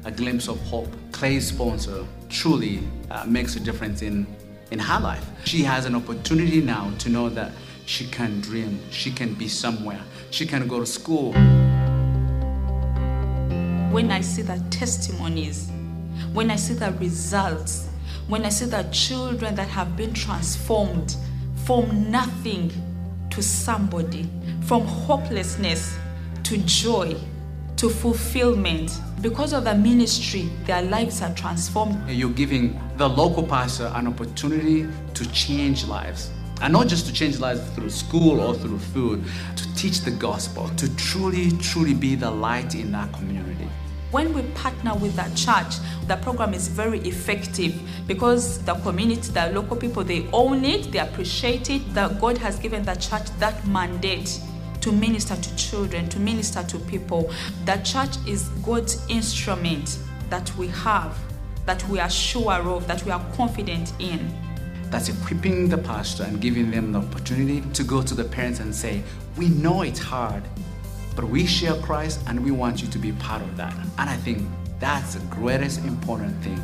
a 0.05 0.12
glimpse 0.12 0.48
of 0.48 0.60
hope. 0.62 0.89
Clay's 1.12 1.48
sponsor 1.48 2.05
truly 2.29 2.84
uh, 3.10 3.25
makes 3.25 3.55
a 3.55 3.60
difference 3.60 4.01
in, 4.01 4.27
in 4.71 4.79
her 4.79 4.99
life. 4.99 5.29
She 5.45 5.63
has 5.63 5.85
an 5.85 5.95
opportunity 5.95 6.61
now 6.61 6.91
to 6.99 7.09
know 7.09 7.29
that 7.29 7.51
she 7.85 8.07
can 8.07 8.41
dream, 8.41 8.79
she 8.89 9.11
can 9.11 9.33
be 9.33 9.47
somewhere, 9.47 10.01
she 10.31 10.45
can 10.45 10.67
go 10.67 10.79
to 10.79 10.85
school. 10.85 11.33
When 13.91 14.09
I 14.09 14.21
see 14.21 14.41
the 14.41 14.63
testimonies 14.69 15.69
when 16.33 16.49
I 16.49 16.55
see 16.55 16.75
the 16.75 16.91
results, 16.93 17.89
when 18.27 18.45
I 18.45 18.49
see 18.49 18.65
the 18.65 18.83
children 18.83 19.55
that 19.55 19.67
have 19.67 19.97
been 19.97 20.13
transformed 20.13 21.17
from 21.65 22.09
nothing 22.09 22.71
to 23.31 23.43
somebody, 23.43 24.29
from 24.61 24.85
hopelessness 24.85 25.97
to 26.43 26.57
joy 26.59 27.17
to 27.81 27.89
fulfillment. 27.89 29.01
Because 29.21 29.53
of 29.53 29.63
the 29.63 29.73
ministry, 29.73 30.47
their 30.65 30.83
lives 30.83 31.23
are 31.23 31.33
transformed. 31.33 31.97
You're 32.07 32.29
giving 32.29 32.79
the 32.97 33.09
local 33.09 33.41
pastor 33.41 33.91
an 33.95 34.05
opportunity 34.05 34.88
to 35.15 35.31
change 35.31 35.85
lives. 35.85 36.29
And 36.61 36.73
not 36.73 36.88
just 36.88 37.07
to 37.07 37.11
change 37.11 37.39
lives 37.39 37.67
through 37.71 37.89
school 37.89 38.39
or 38.39 38.53
through 38.53 38.77
food, 38.77 39.23
to 39.55 39.73
teach 39.73 40.01
the 40.01 40.11
gospel, 40.11 40.69
to 40.77 40.95
truly, 40.95 41.53
truly 41.57 41.95
be 41.95 42.13
the 42.13 42.29
light 42.29 42.75
in 42.75 42.91
that 42.91 43.11
community. 43.13 43.67
When 44.11 44.31
we 44.31 44.43
partner 44.53 44.93
with 44.93 45.15
that 45.15 45.35
church, 45.35 45.79
the 46.05 46.17
program 46.17 46.53
is 46.53 46.67
very 46.67 47.00
effective 47.00 47.81
because 48.05 48.59
the 48.63 48.75
community, 48.75 49.31
the 49.31 49.47
local 49.53 49.75
people, 49.75 50.03
they 50.03 50.27
own 50.33 50.63
it, 50.65 50.91
they 50.91 51.00
appreciate 51.00 51.71
it, 51.71 51.95
that 51.95 52.21
God 52.21 52.38
has 52.38 52.59
given 52.59 52.83
the 52.83 52.93
church 52.93 53.31
that 53.39 53.65
mandate 53.65 54.39
to 54.81 54.91
minister 54.91 55.35
to 55.35 55.55
children, 55.55 56.09
to 56.09 56.19
minister 56.19 56.63
to 56.63 56.77
people. 56.79 57.31
The 57.65 57.77
church 57.77 58.17
is 58.27 58.50
God's 58.63 59.03
instrument 59.09 60.00
that 60.29 60.55
we 60.57 60.67
have, 60.67 61.17
that 61.65 61.88
we 61.88 62.00
are 62.00 62.09
sure 62.09 62.53
of, 62.53 62.88
that 62.88 63.03
we 63.05 63.11
are 63.11 63.23
confident 63.33 63.93
in. 64.00 64.35
That's 64.89 65.09
equipping 65.09 65.69
the 65.69 65.77
pastor 65.77 66.23
and 66.23 66.41
giving 66.41 66.69
them 66.69 66.91
the 66.91 67.00
opportunity 67.00 67.61
to 67.73 67.83
go 67.83 68.01
to 68.01 68.13
the 68.13 68.25
parents 68.25 68.59
and 68.59 68.75
say, 68.75 69.03
We 69.38 69.50
know 69.50 69.83
it's 69.83 70.00
hard, 70.00 70.43
but 71.15 71.25
we 71.25 71.45
share 71.45 71.75
Christ 71.75 72.21
and 72.27 72.43
we 72.43 72.51
want 72.51 72.81
you 72.81 72.89
to 72.89 72.97
be 72.97 73.13
part 73.13 73.41
of 73.41 73.55
that. 73.57 73.73
And 73.97 74.09
I 74.09 74.17
think 74.17 74.47
that's 74.79 75.15
the 75.15 75.25
greatest 75.27 75.79
important 75.85 76.35
thing 76.43 76.61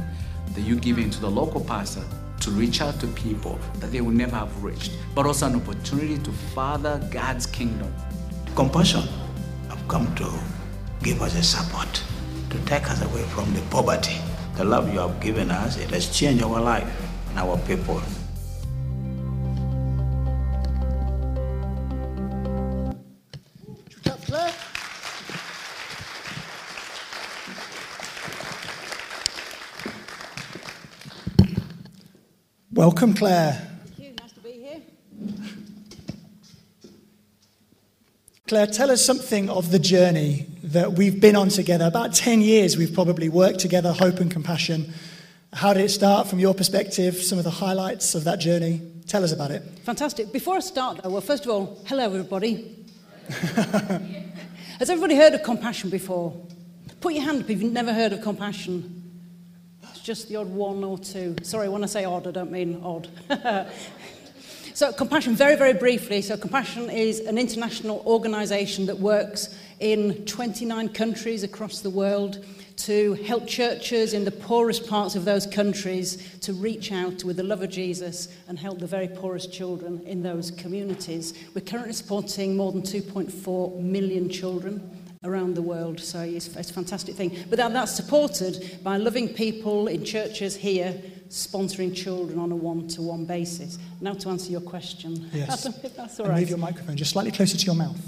that 0.54 0.62
you 0.62 0.76
give 0.76 0.98
into 0.98 1.22
the 1.22 1.30
local 1.30 1.62
pastor 1.62 2.04
to 2.48 2.54
reach 2.54 2.80
out 2.80 2.98
to 2.98 3.08
people 3.08 3.60
that 3.82 3.92
they 3.92 4.00
will 4.00 4.12
never 4.12 4.38
have 4.38 4.64
reached, 4.64 4.94
but 5.14 5.26
also 5.26 5.48
an 5.48 5.56
opportunity 5.58 6.18
to 6.18 6.32
further 6.56 6.98
God's 7.12 7.46
kingdom. 7.46 7.94
Compassion 8.56 9.02
have 9.68 9.86
come 9.90 10.16
to 10.16 10.32
give 11.04 11.22
us 11.22 11.36
a 11.36 11.44
support, 11.44 12.02
to 12.50 12.58
take 12.60 12.90
us 12.90 13.02
away 13.04 13.24
from 13.24 13.54
the 13.54 13.60
poverty. 13.70 14.16
The 14.56 14.64
love 14.64 14.94
you 14.94 15.00
have 15.00 15.20
given 15.20 15.52
us, 15.52 15.78
it 15.78 15.90
has 15.90 16.10
changed 16.18 16.42
our 16.42 16.62
life 16.62 16.90
and 17.30 17.40
our 17.40 17.58
people. 17.68 18.02
Welcome, 32.78 33.16
Claire. 33.16 33.54
Thank 33.86 34.00
you. 34.00 34.14
Nice 34.22 34.34
to 34.34 34.40
be 34.40 34.52
here. 34.52 34.82
Claire, 38.48 38.68
tell 38.68 38.92
us 38.92 39.04
something 39.04 39.50
of 39.50 39.72
the 39.72 39.80
journey 39.80 40.46
that 40.62 40.94
we've 40.94 41.20
been 41.20 41.36
on 41.36 41.50
together. 41.50 41.88
About 41.88 42.14
10 42.14 42.42
years 42.42 42.78
we've 42.78 42.94
probably 42.94 43.30
worked 43.30 43.58
together, 43.58 43.92
Hope 43.92 44.20
and 44.20 44.30
Compassion. 44.30 44.94
How 45.54 45.74
did 45.74 45.86
it 45.86 45.90
start 45.90 46.28
from 46.28 46.38
your 46.38 46.54
perspective? 46.54 47.16
Some 47.18 47.40
of 47.40 47.44
the 47.46 47.50
highlights 47.50 48.14
of 48.14 48.26
that 48.26 48.40
journey? 48.40 48.80
Tell 49.08 49.24
us 49.24 49.32
about 49.32 49.50
it. 49.50 49.64
Fantastic. 49.84 50.32
Before 50.32 50.58
I 50.58 50.60
start, 50.60 51.02
though, 51.02 51.10
well, 51.10 51.22
first 51.22 51.46
of 51.46 51.50
all, 51.50 51.82
hello, 51.88 52.04
everybody. 52.04 52.86
Has 53.28 54.92
everybody 54.92 55.16
heard 55.16 55.34
of 55.34 55.42
compassion 55.42 55.90
before? 55.90 56.32
Put 57.02 57.16
your 57.16 57.24
hand 57.24 57.42
up 57.42 57.50
if 57.50 57.60
you've 57.60 57.74
never 57.74 57.92
heard 57.92 58.14
of 58.14 58.22
compassion. 58.22 58.97
Just 60.08 60.30
the 60.30 60.38
odd 60.38 60.48
one 60.48 60.86
or 60.86 60.98
two. 60.98 61.36
Sorry, 61.44 61.68
when 61.68 61.84
I 61.84 61.88
say 61.88 62.06
odd, 62.06 62.28
I 62.28 62.32
don't 62.32 62.50
mean 62.50 62.80
odd. 62.82 63.10
so, 64.74 64.94
compassion, 64.94 65.36
very, 65.36 65.58
very 65.58 65.74
briefly. 65.74 66.22
So, 66.22 66.38
compassion 66.38 66.90
is 66.90 67.20
an 67.20 67.38
international 67.38 68.02
organisation 68.06 68.86
that 68.86 68.98
works 69.00 69.54
in 69.82 70.26
29 70.26 70.88
countries 70.94 71.44
across 71.44 71.82
the 71.82 71.90
world 71.90 72.46
to 72.78 73.16
help 73.26 73.48
churches 73.48 74.14
in 74.14 74.24
the 74.24 74.32
poorest 74.32 74.88
parts 74.88 75.18
of 75.18 75.26
those 75.26 75.46
countries 75.46 76.40
to 76.40 76.54
reach 76.54 76.94
out 76.94 77.26
with 77.26 77.36
the 77.36 77.44
love 77.44 77.62
of 77.62 77.70
Jesus 77.70 78.30
and 78.48 78.58
help 78.58 78.80
the 78.80 78.88
very 78.88 79.10
poorest 79.10 79.52
children 79.52 80.00
in 80.06 80.24
those 80.24 80.52
communities. 80.52 81.34
We're 81.54 81.66
currently 81.66 81.92
supporting 81.92 82.56
more 82.56 82.72
than 82.72 82.82
2.4 82.82 83.78
million 83.82 84.30
children 84.30 84.90
around 85.28 85.56
the 85.56 85.62
world, 85.62 86.00
so 86.00 86.22
it's, 86.22 86.48
it's 86.56 86.72
a 86.72 86.74
fantastic 86.74 87.16
thing. 87.16 87.38
But 87.50 87.58
that, 87.58 87.74
that's 87.74 87.96
supported 87.96 88.80
by 88.84 88.98
loving 88.98 89.30
people 89.30 89.88
in 89.88 90.04
churches 90.06 90.56
here 90.56 91.00
sponsoring 91.30 91.94
children 91.94 92.40
on 92.40 92.52
a 92.52 92.56
one-to-one 92.56 93.26
basis. 93.26 93.78
Now 94.00 94.14
to 94.14 94.30
answer 94.30 94.50
your 94.52 94.62
question. 94.62 95.30
Yes. 95.34 95.64
That's, 95.64 95.92
that's 95.96 96.20
all 96.20 96.26
And 96.28 96.34
right. 96.34 96.40
move 96.42 96.50
your 96.50 96.58
microphone 96.58 96.96
just 96.96 97.12
slightly 97.12 97.32
closer 97.32 97.58
to 97.58 97.66
your 97.66 97.76
mouth. 97.76 98.00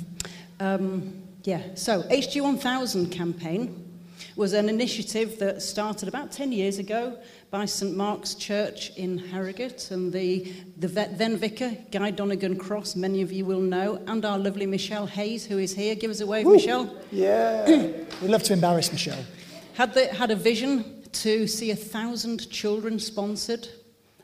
Um, 0.59 1.21
yeah, 1.43 1.61
so 1.75 2.03
HG 2.03 2.41
1000 2.41 3.09
campaign 3.09 3.88
was 4.35 4.53
an 4.53 4.69
initiative 4.69 5.39
that 5.39 5.61
started 5.61 6.07
about 6.07 6.31
10 6.31 6.51
years 6.51 6.77
ago 6.77 7.17
by 7.51 7.65
St 7.65 7.95
Mark's 7.95 8.35
Church 8.35 8.91
in 8.95 9.17
Harrogate 9.17 9.91
and 9.91 10.13
the, 10.13 10.53
the 10.77 10.87
vet, 10.87 11.17
then 11.17 11.37
vicar, 11.37 11.75
Guy 11.91 12.11
Donegan 12.11 12.57
Cross, 12.57 12.95
many 12.95 13.21
of 13.21 13.31
you 13.31 13.45
will 13.45 13.61
know, 13.61 14.01
and 14.07 14.23
our 14.23 14.37
lovely 14.37 14.65
Michelle 14.65 15.07
Hayes, 15.07 15.45
who 15.45 15.57
is 15.57 15.73
here. 15.73 15.95
Give 15.95 16.11
us 16.11 16.21
a 16.21 16.27
wave, 16.27 16.45
Michelle. 16.45 16.95
Yeah. 17.11 17.65
We'd 18.21 18.29
love 18.29 18.43
to 18.43 18.53
embarrass 18.53 18.91
Michelle. 18.91 19.23
Had, 19.73 19.93
the, 19.93 20.07
had 20.07 20.31
a 20.31 20.35
vision 20.35 21.03
to 21.11 21.47
see 21.47 21.71
a 21.71 21.75
thousand 21.75 22.49
children 22.49 22.99
sponsored 22.99 23.67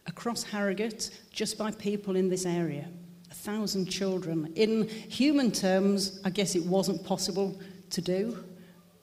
across 0.08 0.44
Harrogate 0.44 1.10
just 1.32 1.58
by 1.58 1.72
people 1.72 2.16
in 2.16 2.30
this 2.30 2.46
area. 2.46 2.88
A 3.32 3.34
thousand 3.34 3.88
children. 3.88 4.52
In 4.56 4.88
human 4.88 5.52
terms, 5.52 6.20
I 6.24 6.30
guess 6.30 6.56
it 6.56 6.64
wasn't 6.66 7.04
possible 7.04 7.60
to 7.90 8.02
do, 8.02 8.44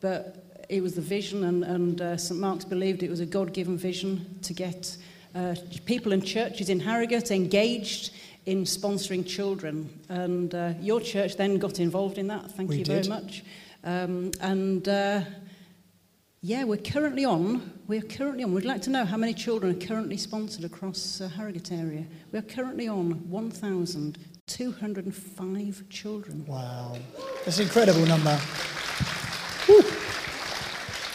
but 0.00 0.51
it 0.72 0.82
was 0.82 0.94
the 0.94 1.02
vision, 1.02 1.44
and, 1.44 1.62
and 1.64 2.00
uh, 2.00 2.16
St 2.16 2.40
Mark's 2.40 2.64
believed 2.64 3.02
it 3.02 3.10
was 3.10 3.20
a 3.20 3.26
God 3.26 3.52
given 3.52 3.76
vision 3.76 4.38
to 4.40 4.54
get 4.54 4.96
uh, 5.34 5.54
people 5.84 6.14
and 6.14 6.24
churches 6.24 6.70
in 6.70 6.80
Harrogate 6.80 7.30
engaged 7.30 8.12
in 8.46 8.64
sponsoring 8.64 9.26
children. 9.26 10.00
And 10.08 10.54
uh, 10.54 10.72
your 10.80 11.02
church 11.02 11.36
then 11.36 11.58
got 11.58 11.78
involved 11.78 12.16
in 12.16 12.28
that. 12.28 12.50
Thank 12.52 12.70
We 12.70 12.78
you 12.78 12.86
very 12.86 13.02
did. 13.02 13.10
much. 13.10 13.44
Um, 13.84 14.30
and 14.40 14.88
uh, 14.88 15.20
yeah, 16.40 16.64
we're 16.64 16.78
currently 16.78 17.26
on. 17.26 17.70
We're 17.86 18.00
currently 18.00 18.44
on. 18.44 18.54
We'd 18.54 18.64
like 18.64 18.80
to 18.82 18.90
know 18.90 19.04
how 19.04 19.18
many 19.18 19.34
children 19.34 19.76
are 19.76 19.80
currently 19.86 20.16
sponsored 20.16 20.64
across 20.64 21.20
uh, 21.20 21.28
Harrogate 21.28 21.70
area. 21.70 22.06
We 22.32 22.38
are 22.38 22.42
currently 22.42 22.88
on 22.88 23.28
1,205 23.28 25.84
children. 25.90 26.46
Wow. 26.46 26.96
That's 27.44 27.58
an 27.58 27.64
incredible 27.64 28.06
number. 28.06 28.40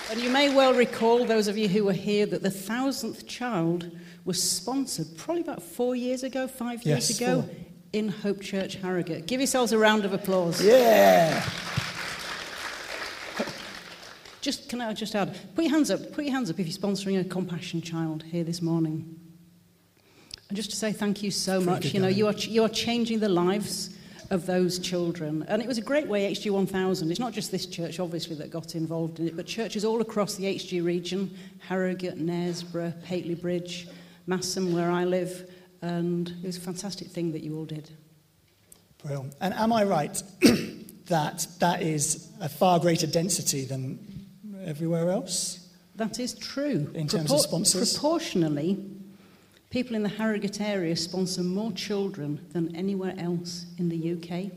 And 0.09 0.21
you 0.21 0.29
may 0.29 0.53
well 0.55 0.73
recall, 0.73 1.25
those 1.25 1.49
of 1.49 1.57
you 1.57 1.67
who 1.67 1.83
were 1.83 1.93
here, 1.93 2.25
that 2.27 2.41
the 2.41 2.49
thousandth 2.49 3.27
child 3.27 3.91
was 4.23 4.41
sponsored 4.41 5.07
probably 5.17 5.41
about 5.41 5.61
four 5.61 5.95
years 5.95 6.23
ago, 6.23 6.47
five 6.47 6.83
years 6.83 7.09
ago, 7.09 7.41
four. 7.41 7.55
in 7.91 8.07
Hope 8.07 8.41
Church, 8.41 8.75
Harrogate. 8.75 9.25
Give 9.25 9.41
yourselves 9.41 9.73
a 9.73 9.77
round 9.77 10.05
of 10.05 10.13
applause. 10.13 10.63
Yeah. 10.63 11.43
Just 14.39 14.69
can 14.69 14.79
I 14.79 14.93
just 14.93 15.13
add, 15.13 15.37
put 15.55 15.65
your 15.65 15.73
hands 15.73 15.91
up. 15.91 16.13
Put 16.13 16.23
your 16.23 16.33
hands 16.33 16.49
up 16.49 16.57
if 16.57 16.67
you're 16.67 16.77
sponsoring 16.77 17.19
a 17.19 17.25
compassion 17.25 17.81
child 17.81 18.23
here 18.23 18.45
this 18.45 18.61
morning. 18.61 19.19
And 20.47 20.55
just 20.55 20.69
to 20.69 20.77
say 20.77 20.93
thank 20.93 21.21
you 21.21 21.31
so 21.31 21.57
Pretty 21.57 21.65
much. 21.69 21.93
You 21.93 21.99
know, 21.99 22.07
you 22.07 22.27
are 22.27 22.33
you 22.33 22.63
are 22.63 22.69
changing 22.69 23.19
the 23.19 23.27
lives 23.27 23.89
of 24.29 24.45
those 24.45 24.79
children, 24.79 25.45
and 25.47 25.61
it 25.61 25.67
was 25.67 25.77
a 25.77 25.81
great 25.81 26.07
way. 26.07 26.31
HG 26.31 26.51
1000. 26.51 27.11
It's 27.11 27.19
not 27.19 27.33
just 27.33 27.51
this 27.51 27.65
church, 27.65 27.99
obviously, 27.99 28.35
that 28.35 28.51
got 28.51 28.75
involved 28.75 29.19
in 29.19 29.27
it, 29.27 29.35
but 29.35 29.45
churches 29.45 29.85
all 29.85 30.01
across 30.01 30.35
the 30.35 30.45
HG 30.45 30.83
region: 30.83 31.35
Harrogate, 31.59 32.17
Knaresborough, 32.17 32.93
Pateley 33.03 33.35
Bridge, 33.35 33.87
Masham, 34.27 34.73
where 34.73 34.91
I 34.91 35.05
live, 35.05 35.49
and 35.81 36.29
it 36.29 36.45
was 36.45 36.57
a 36.57 36.61
fantastic 36.61 37.07
thing 37.07 37.31
that 37.31 37.43
you 37.43 37.57
all 37.57 37.65
did. 37.65 37.89
Brilliant. 39.03 39.35
And 39.39 39.53
am 39.53 39.71
I 39.71 39.83
right 39.83 40.21
that 41.05 41.47
that 41.59 41.81
is 41.81 42.29
a 42.41 42.49
far 42.49 42.79
greater 42.79 43.07
density 43.07 43.65
than 43.65 43.99
everywhere 44.65 45.09
else? 45.09 45.67
That 45.95 46.19
is 46.19 46.33
true. 46.35 46.91
In 46.93 47.07
terms 47.07 47.31
of 47.31 47.39
sponsors? 47.39 47.93
Proportionally, 47.93 48.85
people 49.69 49.95
in 49.95 50.03
the 50.03 50.09
Harrogate 50.09 50.61
area 50.61 50.95
sponsor 50.95 51.43
more 51.43 51.71
children 51.71 52.45
than 52.53 52.75
anywhere 52.75 53.13
else 53.17 53.65
in 53.77 53.89
the 53.89 54.13
UK. 54.13 54.51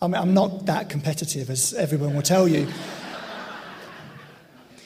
I 0.00 0.06
mean, 0.06 0.14
I'm 0.14 0.32
not 0.34 0.66
that 0.66 0.88
competitive, 0.88 1.50
as 1.50 1.74
everyone 1.74 2.14
will 2.14 2.22
tell 2.22 2.46
you. 2.46 2.68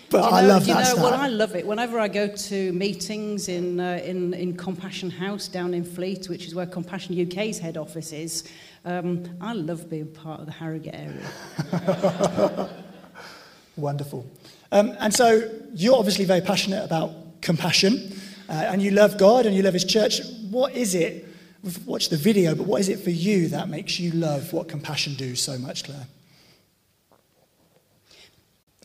But 0.09 0.31
you 0.31 0.37
I 0.37 0.43
know- 0.43 0.49
love 0.49 0.63
do 0.65 0.69
you 0.71 0.75
that 0.75 0.97
know. 0.97 1.03
Well, 1.03 1.15
I 1.15 1.29
love 1.29 1.55
it. 1.57 1.67
Whenever 1.67 1.99
I 1.99 2.09
go 2.09 2.29
to 2.29 2.73
meetings 2.73 3.49
in, 3.49 3.81
uh, 3.81 4.01
in, 4.05 4.35
in 4.35 4.57
Compassion 4.57 5.11
House 5.11 5.49
down 5.49 5.73
in 5.73 5.85
Fleet, 5.85 6.27
which 6.29 6.47
is 6.47 6.55
where 6.55 6.67
Compassion 6.67 7.19
UK's 7.19 7.59
head 7.59 7.77
office 7.79 8.13
is, 8.13 8.45
um, 8.85 9.25
I 9.41 9.53
love 9.55 9.89
being 9.89 10.09
part 10.09 10.41
of 10.41 10.47
the 10.47 10.53
Harrogate 10.53 10.95
area. 10.95 12.69
Wonderful. 13.77 14.27
Um, 14.71 14.95
and 15.01 15.15
so 15.15 15.51
you're 15.75 15.97
obviously 15.97 16.27
very 16.27 16.43
passionate 16.43 16.85
about 16.85 17.41
compassion, 17.41 18.13
uh, 18.53 18.55
and 18.55 18.83
you 18.83 18.91
love 18.91 19.17
God 19.17 19.47
and 19.47 19.57
you 19.57 19.63
love 19.63 19.73
His 19.73 19.85
church. 19.85 20.21
What 20.51 20.75
is 20.75 20.95
it? 20.95 21.27
We've 21.65 21.87
watched 21.87 22.11
the 22.11 22.19
video, 22.19 22.55
but 22.55 22.67
what 22.67 22.81
is 22.81 22.91
it 22.91 23.01
for 23.01 23.11
you 23.11 23.49
that 23.49 23.69
makes 23.69 23.99
you 23.99 24.11
love 24.13 24.53
what 24.53 24.69
compassion 24.69 25.15
do 25.15 25.35
so 25.35 25.57
much, 25.57 25.85
Claire? 25.85 26.07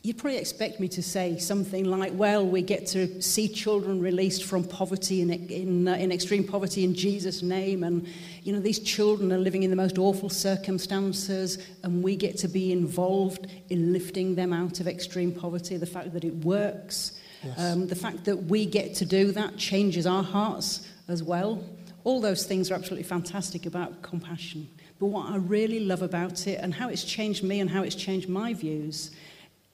You'd 0.02 0.16
probably 0.16 0.38
expect 0.38 0.80
me 0.80 0.88
to 0.88 1.02
say 1.02 1.38
something 1.38 1.84
like, 1.84 2.12
well, 2.14 2.46
we 2.46 2.62
get 2.62 2.86
to 2.88 3.20
see 3.20 3.46
children 3.46 4.00
released 4.00 4.44
from 4.44 4.64
poverty 4.64 5.20
in, 5.20 5.30
in, 5.30 5.88
uh, 5.88 5.96
in 5.96 6.12
extreme 6.12 6.44
poverty 6.44 6.84
in 6.84 6.94
Jesus' 6.94 7.42
name. 7.42 7.82
And, 7.82 8.06
you 8.44 8.54
know, 8.54 8.60
these 8.60 8.78
children 8.78 9.32
are 9.32 9.38
living 9.38 9.64
in 9.64 9.70
the 9.70 9.76
most 9.76 9.98
awful 9.98 10.30
circumstances, 10.30 11.58
and 11.82 12.02
we 12.02 12.16
get 12.16 12.38
to 12.38 12.48
be 12.48 12.72
involved 12.72 13.48
in 13.68 13.92
lifting 13.92 14.34
them 14.34 14.54
out 14.54 14.80
of 14.80 14.88
extreme 14.88 15.32
poverty. 15.32 15.76
The 15.76 15.84
fact 15.84 16.14
that 16.14 16.24
it 16.24 16.36
works, 16.36 17.18
Yes. 17.44 17.58
um, 17.58 17.86
the 17.86 17.94
fact 17.94 18.24
that 18.24 18.36
we 18.36 18.66
get 18.66 18.94
to 18.96 19.04
do 19.04 19.32
that 19.32 19.56
changes 19.56 20.06
our 20.06 20.22
hearts 20.22 20.88
as 21.06 21.22
well. 21.22 21.64
All 22.04 22.20
those 22.20 22.46
things 22.46 22.70
are 22.70 22.74
absolutely 22.74 23.04
fantastic 23.04 23.66
about 23.66 24.02
compassion. 24.02 24.68
But 24.98 25.06
what 25.06 25.30
I 25.30 25.36
really 25.36 25.80
love 25.80 26.02
about 26.02 26.46
it 26.46 26.58
and 26.60 26.74
how 26.74 26.88
it's 26.88 27.04
changed 27.04 27.42
me 27.44 27.60
and 27.60 27.70
how 27.70 27.82
it's 27.82 27.94
changed 27.94 28.28
my 28.28 28.54
views 28.54 29.12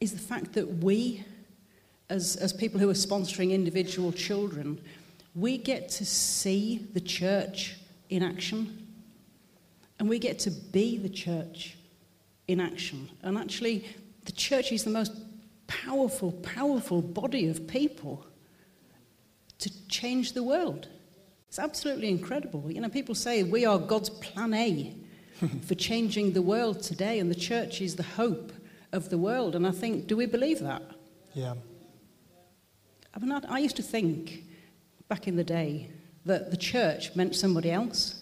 is 0.01 0.13
the 0.13 0.19
fact 0.19 0.53
that 0.53 0.67
we, 0.79 1.25
as, 2.11 2.37
as 2.37 2.53
people 2.53 2.79
who 2.79 2.91
are 2.91 2.95
sponsoring 2.95 3.53
individual 3.53 4.13
children, 4.13 4.79
we 5.35 5.57
get 5.57 5.89
to 5.89 6.05
see 6.05 6.87
the 6.93 7.01
church 7.01 7.77
in 8.11 8.23
action 8.23 8.87
and 9.99 10.09
we 10.09 10.19
get 10.19 10.39
to 10.41 10.51
be 10.51 10.99
the 10.99 11.09
church 11.09 11.77
in 12.49 12.61
action. 12.61 13.09
And 13.23 13.39
actually, 13.39 13.87
the 14.25 14.33
church 14.33 14.73
is 14.73 14.85
the 14.85 14.91
most 14.91 15.13
powerful, 15.67 16.33
powerful 16.33 17.03
body 17.03 17.49
of 17.49 17.67
people 17.67 18.27
to 19.59 19.89
change 19.89 20.33
the 20.33 20.43
world. 20.43 20.89
It's 21.49 21.59
absolutely 21.59 22.09
incredible. 22.09 22.71
You 22.71 22.81
know, 22.81 22.89
people 22.89 23.15
say 23.15 23.43
we 23.43 23.65
are 23.65 23.79
God's 23.79 24.11
plan 24.11 24.55
A 24.55 24.97
for 25.67 25.75
changing 25.75 26.33
the 26.33 26.43
world 26.43 26.83
today, 26.83 27.19
and 27.19 27.31
the 27.31 27.35
church 27.35 27.81
is 27.81 27.97
the 27.97 28.03
hope 28.03 28.53
of 28.93 29.09
the 29.09 29.19
world. 29.19 29.55
And 29.55 29.67
I 29.67 29.71
think, 29.71 30.07
do 30.07 30.17
we 30.17 30.27
believe 30.27 30.61
that? 30.61 30.83
Yeah. 31.33 31.55
I 33.15 33.19
mean, 33.21 33.33
I, 33.33 33.41
I 33.49 33.59
used 33.59 33.77
to 33.77 33.83
think 33.83 34.45
back 35.09 35.29
in 35.29 35.37
the 35.37 35.45
day 35.45 35.91
that 36.25 36.51
the 36.51 36.57
church 36.57 37.15
meant 37.15 37.37
somebody 37.37 37.71
else. 37.71 38.21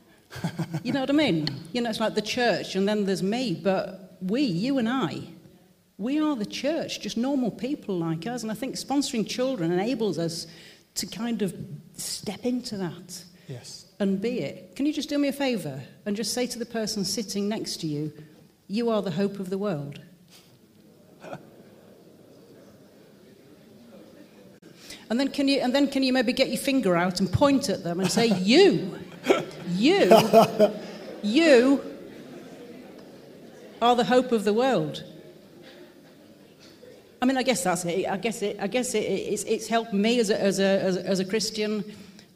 you 0.82 0.92
know 0.92 1.00
what 1.00 1.10
I 1.10 1.14
mean? 1.14 1.48
You 1.72 1.82
know, 1.82 1.90
it's 1.90 2.00
like 2.00 2.14
the 2.14 2.22
church, 2.22 2.74
and 2.74 2.88
then 2.88 3.04
there's 3.04 3.22
me, 3.22 3.58
but 3.62 4.16
we, 4.20 4.42
you 4.42 4.78
and 4.78 4.88
I, 4.88 5.22
we 5.98 6.20
are 6.20 6.36
the 6.36 6.46
church, 6.46 7.00
just 7.00 7.16
normal 7.16 7.50
people 7.50 7.98
like 7.98 8.26
us. 8.26 8.42
And 8.42 8.52
I 8.52 8.54
think 8.54 8.76
sponsoring 8.76 9.28
children 9.28 9.72
enables 9.72 10.18
us 10.18 10.46
to 10.94 11.06
kind 11.06 11.42
of 11.42 11.54
step 11.94 12.44
into 12.46 12.76
that 12.76 13.24
Yes. 13.48 13.86
and 13.98 14.20
be 14.20 14.40
it. 14.40 14.76
Can 14.76 14.86
you 14.86 14.92
just 14.92 15.08
do 15.08 15.18
me 15.18 15.28
a 15.28 15.32
favour 15.32 15.82
and 16.06 16.16
just 16.16 16.32
say 16.32 16.46
to 16.46 16.58
the 16.58 16.66
person 16.66 17.04
sitting 17.04 17.48
next 17.48 17.78
to 17.80 17.86
you, 17.86 18.12
You 18.68 18.90
are 18.90 19.02
the 19.02 19.10
hope 19.10 19.40
of 19.40 19.50
the 19.50 19.58
world? 19.58 20.00
And 25.10 25.18
then, 25.18 25.28
can 25.28 25.48
you, 25.48 25.60
and 25.60 25.74
then 25.74 25.88
can 25.88 26.02
you 26.02 26.12
maybe 26.12 26.34
get 26.34 26.48
your 26.48 26.58
finger 26.58 26.94
out 26.94 27.18
and 27.20 27.32
point 27.32 27.70
at 27.70 27.82
them 27.82 27.98
and 27.98 28.10
say, 28.10 28.26
You, 28.38 28.98
you, 29.70 30.10
you 31.22 31.82
are 33.80 33.96
the 33.96 34.04
hope 34.04 34.32
of 34.32 34.44
the 34.44 34.52
world? 34.52 35.02
I 37.20 37.26
mean, 37.26 37.36
I 37.36 37.42
guess 37.42 37.64
that's 37.64 37.84
it. 37.84 38.06
I 38.08 38.16
guess 38.16 38.42
it. 38.42 38.58
I 38.60 38.66
guess 38.66 38.94
it, 38.94 39.00
it's, 39.00 39.42
it's 39.44 39.66
helped 39.66 39.92
me 39.92 40.20
as 40.20 40.30
a, 40.30 40.40
as, 40.40 40.60
a, 40.60 40.82
as, 40.82 40.96
a, 40.96 41.06
as 41.06 41.20
a 41.20 41.24
Christian 41.24 41.84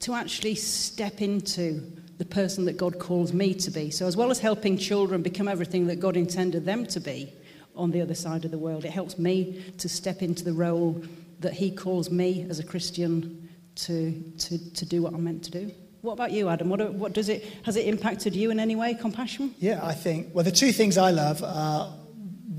to 0.00 0.14
actually 0.14 0.56
step 0.56 1.22
into 1.22 1.80
the 2.18 2.24
person 2.24 2.64
that 2.64 2.76
God 2.76 2.98
calls 2.98 3.32
me 3.32 3.54
to 3.54 3.70
be. 3.70 3.90
So, 3.90 4.06
as 4.06 4.16
well 4.16 4.30
as 4.30 4.38
helping 4.38 4.76
children 4.76 5.22
become 5.22 5.48
everything 5.48 5.86
that 5.86 6.00
God 6.00 6.16
intended 6.16 6.64
them 6.64 6.86
to 6.86 7.00
be 7.00 7.32
on 7.76 7.90
the 7.90 8.00
other 8.00 8.14
side 8.14 8.44
of 8.44 8.50
the 8.50 8.58
world, 8.58 8.84
it 8.84 8.90
helps 8.90 9.18
me 9.18 9.64
to 9.78 9.88
step 9.88 10.22
into 10.22 10.44
the 10.44 10.52
role 10.52 11.02
that 11.40 11.52
He 11.52 11.70
calls 11.70 12.10
me 12.10 12.46
as 12.50 12.58
a 12.58 12.64
Christian 12.64 13.48
to, 13.76 14.12
to, 14.38 14.72
to 14.74 14.86
do 14.86 15.02
what 15.02 15.14
I'm 15.14 15.24
meant 15.24 15.44
to 15.44 15.50
do. 15.50 15.72
What 16.02 16.14
about 16.14 16.32
you, 16.32 16.48
Adam? 16.48 16.68
What, 16.68 16.92
what 16.94 17.12
does 17.12 17.28
it, 17.28 17.44
has 17.62 17.76
it 17.76 17.86
impacted 17.86 18.34
you 18.34 18.50
in 18.50 18.58
any 18.58 18.74
way, 18.74 18.94
compassion? 18.94 19.54
Yeah, 19.60 19.80
I 19.82 19.94
think, 19.94 20.34
well, 20.34 20.44
the 20.44 20.50
two 20.50 20.72
things 20.72 20.98
I 20.98 21.12
love 21.12 21.42
are 21.44 21.94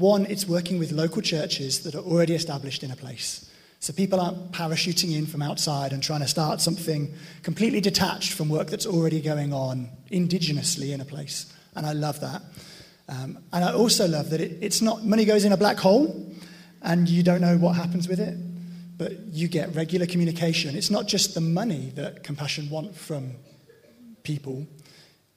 one, 0.03 0.25
it's 0.25 0.45
working 0.45 0.79
with 0.79 0.91
local 0.91 1.21
churches 1.21 1.83
that 1.83 1.95
are 1.95 2.03
already 2.03 2.35
established 2.35 2.83
in 2.83 2.91
a 2.91 2.95
place. 2.95 3.49
So 3.79 3.93
people 3.93 4.19
aren't 4.19 4.51
parachuting 4.51 5.15
in 5.17 5.25
from 5.25 5.41
outside 5.41 5.93
and 5.93 6.03
trying 6.03 6.19
to 6.19 6.27
start 6.27 6.59
something 6.61 7.13
completely 7.41 7.81
detached 7.81 8.33
from 8.33 8.49
work 8.49 8.67
that's 8.67 8.85
already 8.85 9.21
going 9.21 9.53
on 9.53 9.89
indigenously 10.11 10.93
in 10.93 10.99
a 10.99 11.05
place. 11.05 11.53
And 11.75 11.85
I 11.85 11.93
love 11.93 12.19
that. 12.19 12.41
Um, 13.07 13.39
and 13.53 13.63
I 13.63 13.73
also 13.73 14.05
love 14.07 14.29
that 14.31 14.41
it, 14.41 14.57
it's 14.61 14.81
not 14.81 15.05
money 15.05 15.25
goes 15.25 15.45
in 15.45 15.51
a 15.51 15.57
black 15.57 15.77
hole 15.77 16.33
and 16.81 17.07
you 17.07 17.23
don't 17.23 17.41
know 17.41 17.57
what 17.57 17.75
happens 17.75 18.07
with 18.07 18.19
it, 18.19 18.37
but 18.97 19.11
you 19.27 19.47
get 19.47 19.73
regular 19.73 20.05
communication. 20.05 20.75
It's 20.75 20.91
not 20.91 21.07
just 21.07 21.33
the 21.33 21.41
money 21.41 21.91
that 21.95 22.23
compassion 22.23 22.69
want 22.69 22.95
from 22.95 23.33
people, 24.23 24.67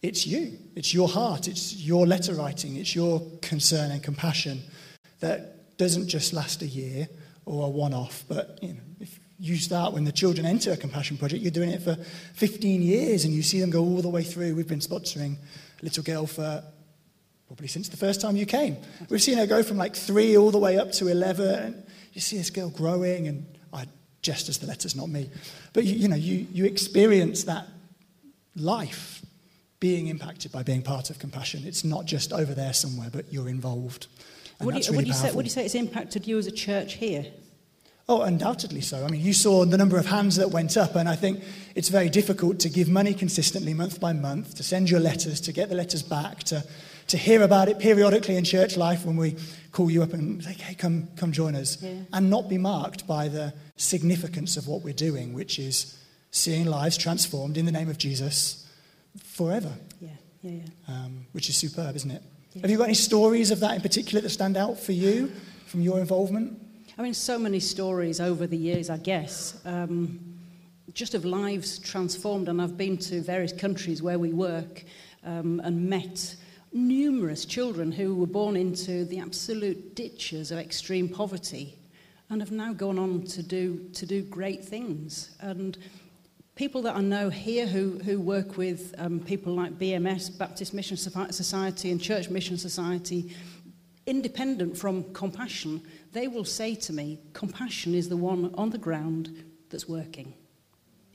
it's 0.06 0.26
you. 0.26 0.56
It's 0.74 0.94
your 0.94 1.08
heart. 1.08 1.48
It's 1.48 1.74
your 1.74 2.06
letter 2.06 2.34
writing. 2.34 2.76
It's 2.76 2.94
your 2.94 3.20
concern 3.42 3.90
and 3.90 4.02
compassion 4.02 4.62
that 5.20 5.76
doesn't 5.78 6.08
just 6.08 6.32
last 6.32 6.62
a 6.62 6.66
year 6.66 7.08
or 7.44 7.66
a 7.66 7.68
one 7.68 7.92
off, 7.92 8.24
but 8.28 8.58
you 8.62 8.74
know, 8.74 8.80
if 9.00 9.18
you 9.38 9.56
start 9.56 9.92
when 9.92 10.04
the 10.04 10.12
children 10.12 10.46
enter 10.46 10.72
a 10.72 10.76
compassion 10.76 11.16
project, 11.16 11.42
you're 11.42 11.50
doing 11.50 11.70
it 11.70 11.82
for 11.82 11.96
15 12.34 12.82
years 12.82 13.24
and 13.24 13.34
you 13.34 13.42
see 13.42 13.60
them 13.60 13.70
go 13.70 13.80
all 13.80 14.00
the 14.00 14.08
way 14.08 14.22
through. 14.22 14.54
We've 14.54 14.66
been 14.66 14.78
sponsoring 14.78 15.36
a 15.80 15.84
little 15.84 16.02
girl 16.02 16.26
for 16.26 16.62
probably 17.46 17.68
since 17.68 17.88
the 17.88 17.96
first 17.96 18.20
time 18.20 18.36
you 18.36 18.46
came. 18.46 18.76
We've 19.08 19.22
seen 19.22 19.38
her 19.38 19.46
go 19.46 19.62
from 19.62 19.76
like 19.76 19.94
three 19.94 20.36
all 20.36 20.50
the 20.50 20.58
way 20.58 20.78
up 20.78 20.92
to 20.92 21.08
11. 21.08 21.48
And 21.48 21.86
you 22.12 22.20
see 22.20 22.38
this 22.38 22.50
girl 22.50 22.70
growing, 22.70 23.28
and 23.28 23.46
I 23.72 23.86
jest 24.22 24.48
as 24.48 24.58
the 24.58 24.66
letters, 24.66 24.96
not 24.96 25.08
me. 25.08 25.30
But 25.72 25.84
you, 25.84 25.94
you 25.94 26.08
know, 26.08 26.16
you, 26.16 26.46
you 26.52 26.64
experience 26.64 27.44
that 27.44 27.68
life 28.56 29.15
being 29.86 30.08
impacted 30.08 30.50
by 30.50 30.64
being 30.64 30.82
part 30.82 31.10
of 31.10 31.18
compassion. 31.20 31.62
It's 31.64 31.84
not 31.84 32.06
just 32.06 32.32
over 32.32 32.54
there 32.54 32.72
somewhere, 32.72 33.08
but 33.12 33.32
you're 33.32 33.48
involved. 33.48 34.08
What 34.58 34.74
do, 34.74 34.80
you, 34.80 34.84
really 34.86 34.96
what, 34.96 35.02
do 35.04 35.08
you 35.08 35.14
say, 35.14 35.30
what 35.32 35.42
do 35.42 35.46
you 35.46 35.50
say 35.50 35.64
it's 35.64 35.76
impacted 35.76 36.26
you 36.26 36.38
as 36.38 36.48
a 36.48 36.50
church 36.50 36.94
here? 36.94 37.24
Oh, 38.08 38.22
undoubtedly 38.22 38.80
so. 38.80 39.04
I 39.04 39.08
mean, 39.08 39.20
you 39.20 39.32
saw 39.32 39.64
the 39.64 39.78
number 39.78 39.96
of 39.96 40.06
hands 40.06 40.34
that 40.36 40.50
went 40.50 40.76
up, 40.76 40.96
and 40.96 41.08
I 41.08 41.14
think 41.14 41.44
it's 41.76 41.88
very 41.88 42.08
difficult 42.08 42.58
to 42.60 42.68
give 42.68 42.88
money 42.88 43.14
consistently 43.14 43.74
month 43.74 44.00
by 44.00 44.12
month, 44.12 44.56
to 44.56 44.64
send 44.64 44.90
your 44.90 44.98
letters, 44.98 45.40
to 45.42 45.52
get 45.52 45.68
the 45.68 45.76
letters 45.76 46.02
back, 46.02 46.42
to, 46.44 46.64
to 47.06 47.16
hear 47.16 47.42
about 47.42 47.68
it 47.68 47.78
periodically 47.78 48.36
in 48.36 48.42
church 48.42 48.76
life 48.76 49.04
when 49.04 49.16
we 49.16 49.36
call 49.70 49.88
you 49.88 50.02
up 50.02 50.12
and 50.12 50.42
say, 50.42 50.54
hey, 50.54 50.74
come, 50.74 51.08
come 51.16 51.30
join 51.30 51.54
us, 51.54 51.80
Yeah. 51.80 52.00
and 52.12 52.28
not 52.28 52.48
be 52.48 52.58
marked 52.58 53.06
by 53.06 53.28
the 53.28 53.54
significance 53.76 54.56
of 54.56 54.66
what 54.66 54.82
we're 54.82 54.94
doing, 55.08 55.32
which 55.32 55.60
is 55.60 55.96
seeing 56.32 56.66
lives 56.66 56.96
transformed 56.96 57.56
in 57.56 57.66
the 57.66 57.72
name 57.72 57.88
of 57.88 57.98
Jesus 57.98 58.65
forever, 59.22 59.72
Yeah, 60.00 60.10
yeah, 60.42 60.50
yeah. 60.50 60.64
um, 60.88 61.26
which 61.32 61.48
is 61.48 61.56
superb, 61.56 61.96
isn't 61.96 62.10
it? 62.10 62.22
Have 62.62 62.70
you 62.70 62.78
got 62.78 62.84
any 62.84 62.94
stories 62.94 63.50
of 63.50 63.60
that 63.60 63.74
in 63.74 63.82
particular 63.82 64.22
that 64.22 64.30
stand 64.30 64.56
out 64.56 64.78
for 64.78 64.92
you 64.92 65.30
from 65.66 65.82
your 65.82 65.98
involvement? 66.00 66.58
I 66.96 67.02
mean, 67.02 67.12
so 67.12 67.38
many 67.38 67.60
stories 67.60 68.20
over 68.20 68.46
the 68.46 68.56
years, 68.56 68.88
I 68.88 68.96
guess, 68.96 69.60
um, 69.66 70.18
just 70.94 71.14
of 71.14 71.26
lives 71.26 71.78
transformed. 71.78 72.48
And 72.48 72.62
I've 72.62 72.78
been 72.78 72.96
to 72.98 73.20
various 73.20 73.52
countries 73.52 74.02
where 74.02 74.18
we 74.18 74.32
work 74.32 74.84
um, 75.24 75.60
and 75.64 75.90
met 75.90 76.36
numerous 76.72 77.44
children 77.44 77.92
who 77.92 78.14
were 78.14 78.26
born 78.26 78.56
into 78.56 79.04
the 79.04 79.18
absolute 79.18 79.94
ditches 79.94 80.50
of 80.50 80.58
extreme 80.58 81.08
poverty 81.10 81.74
and 82.30 82.40
have 82.40 82.50
now 82.50 82.72
gone 82.72 82.98
on 82.98 83.22
to 83.22 83.42
do, 83.42 83.88
to 83.92 84.06
do 84.06 84.22
great 84.22 84.64
things. 84.64 85.36
And 85.40 85.76
people 86.56 86.82
that 86.82 86.96
I 86.96 87.00
know 87.00 87.28
here 87.28 87.66
who, 87.66 87.98
who 87.98 88.18
work 88.18 88.56
with 88.56 88.94
um, 88.98 89.20
people 89.20 89.54
like 89.54 89.78
BMS, 89.78 90.36
Baptist 90.36 90.74
Mission 90.74 90.96
Society, 90.96 91.90
and 91.90 92.00
Church 92.00 92.30
Mission 92.30 92.56
Society, 92.58 93.34
independent 94.06 94.76
from 94.76 95.04
compassion, 95.12 95.82
they 96.12 96.28
will 96.28 96.44
say 96.44 96.74
to 96.74 96.92
me, 96.92 97.20
compassion 97.34 97.94
is 97.94 98.08
the 98.08 98.16
one 98.16 98.52
on 98.54 98.70
the 98.70 98.78
ground 98.78 99.44
that's 99.70 99.88
working. 99.88 100.32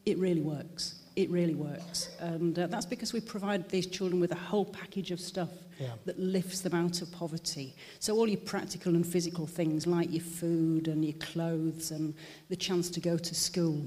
It 0.06 0.18
really 0.20 0.42
works. 0.42 1.00
It 1.16 1.30
really 1.30 1.56
works. 1.56 2.10
And 2.20 2.58
uh, 2.58 2.68
that's 2.68 2.86
because 2.86 3.12
we 3.12 3.20
provide 3.20 3.68
these 3.70 3.88
children 3.88 4.22
with 4.22 4.32
a 4.32 4.36
whole 4.36 4.66
package 4.66 5.12
of 5.12 5.20
stuff 5.20 5.50
Yeah. 5.80 5.88
that 6.06 6.20
lifts 6.20 6.62
them 6.62 6.74
out 6.76 7.02
of 7.02 7.12
poverty. 7.12 7.76
So, 8.00 8.16
all 8.16 8.28
your 8.28 8.40
practical 8.40 8.94
and 8.96 9.06
physical 9.06 9.48
things 9.48 9.88
like 9.88 10.12
your 10.12 10.22
food 10.24 10.88
and 10.88 11.04
your 11.04 11.18
clothes 11.20 11.92
and 11.92 12.14
the 12.50 12.56
chance 12.56 12.90
to 12.92 13.00
go 13.00 13.18
to 13.18 13.36
school. 13.36 13.86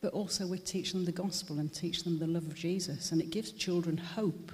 But 0.00 0.12
also, 0.14 0.46
we 0.46 0.58
teach 0.58 0.92
them 0.92 1.04
the 1.04 1.12
gospel 1.12 1.58
and 1.58 1.72
teach 1.72 2.04
them 2.04 2.18
the 2.18 2.26
love 2.26 2.46
of 2.46 2.54
Jesus. 2.54 3.12
And 3.12 3.20
it 3.20 3.30
gives 3.30 3.52
children 3.52 3.98
hope 3.98 4.50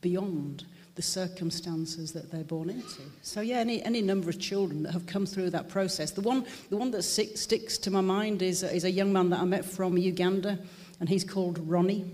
beyond 0.00 0.64
the 0.94 1.02
circumstances 1.02 2.12
that 2.12 2.30
they're 2.30 2.44
born 2.44 2.70
into. 2.70 3.02
So, 3.22 3.40
yeah, 3.40 3.58
any, 3.58 3.82
any 3.82 4.02
number 4.02 4.28
of 4.28 4.38
children 4.38 4.82
that 4.82 4.92
have 4.92 5.06
come 5.06 5.26
through 5.26 5.50
that 5.50 5.68
process. 5.68 6.10
The 6.10 6.20
one, 6.20 6.46
the 6.68 6.76
one 6.76 6.90
that 6.92 7.02
stick, 7.02 7.38
sticks 7.38 7.78
to 7.78 7.90
my 7.90 8.00
mind 8.00 8.42
is, 8.42 8.62
is 8.62 8.84
a 8.84 8.90
young 8.90 9.12
man 9.12 9.30
that 9.30 9.40
I 9.40 9.44
met 9.44 9.64
from 9.64 9.96
Uganda, 9.96 10.58
and 10.98 11.08
he's 11.08 11.24
called 11.24 11.58
Ronnie. 11.68 12.10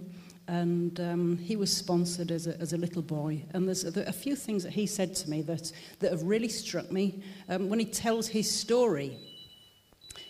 And 0.48 1.00
um, 1.00 1.38
he 1.38 1.56
was 1.56 1.76
sponsored 1.76 2.30
as 2.30 2.46
a, 2.46 2.60
as 2.60 2.72
a 2.72 2.76
little 2.76 3.02
boy. 3.02 3.44
And 3.52 3.66
there's 3.66 3.84
a, 3.84 4.02
a 4.02 4.12
few 4.12 4.36
things 4.36 4.62
that 4.62 4.72
he 4.72 4.86
said 4.86 5.14
to 5.16 5.30
me 5.30 5.42
that, 5.42 5.72
that 5.98 6.12
have 6.12 6.22
really 6.22 6.48
struck 6.48 6.92
me. 6.92 7.22
Um, 7.48 7.68
when 7.68 7.80
he 7.80 7.84
tells 7.84 8.28
his 8.28 8.48
story, 8.48 9.18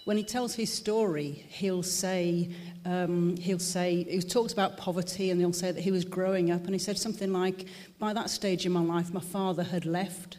when 0.07 0.17
he 0.17 0.23
tells 0.23 0.55
his 0.55 0.73
story, 0.73 1.45
he'll 1.49 1.83
say, 1.83 2.49
um, 2.85 3.37
he'll 3.39 3.59
say, 3.59 4.05
he 4.05 4.21
talks 4.21 4.53
about 4.53 4.77
poverty 4.77 5.33
and 5.33 5.41
he'll 5.41 5.53
say 5.53 5.73
that 5.73 5.81
he 5.81 5.91
was 5.91 6.05
growing 6.05 6.53
up 6.53 6.63
and 6.65 6.73
he 6.73 6.79
said 6.79 6.97
something 6.97 7.33
like, 7.33 7.67
by 7.99 8.13
that 8.13 8.31
stage 8.31 8.65
in 8.65 8.71
my 8.71 8.81
life, 8.81 9.13
my 9.13 9.21
father 9.21 9.65
had 9.65 9.85
left, 9.85 10.39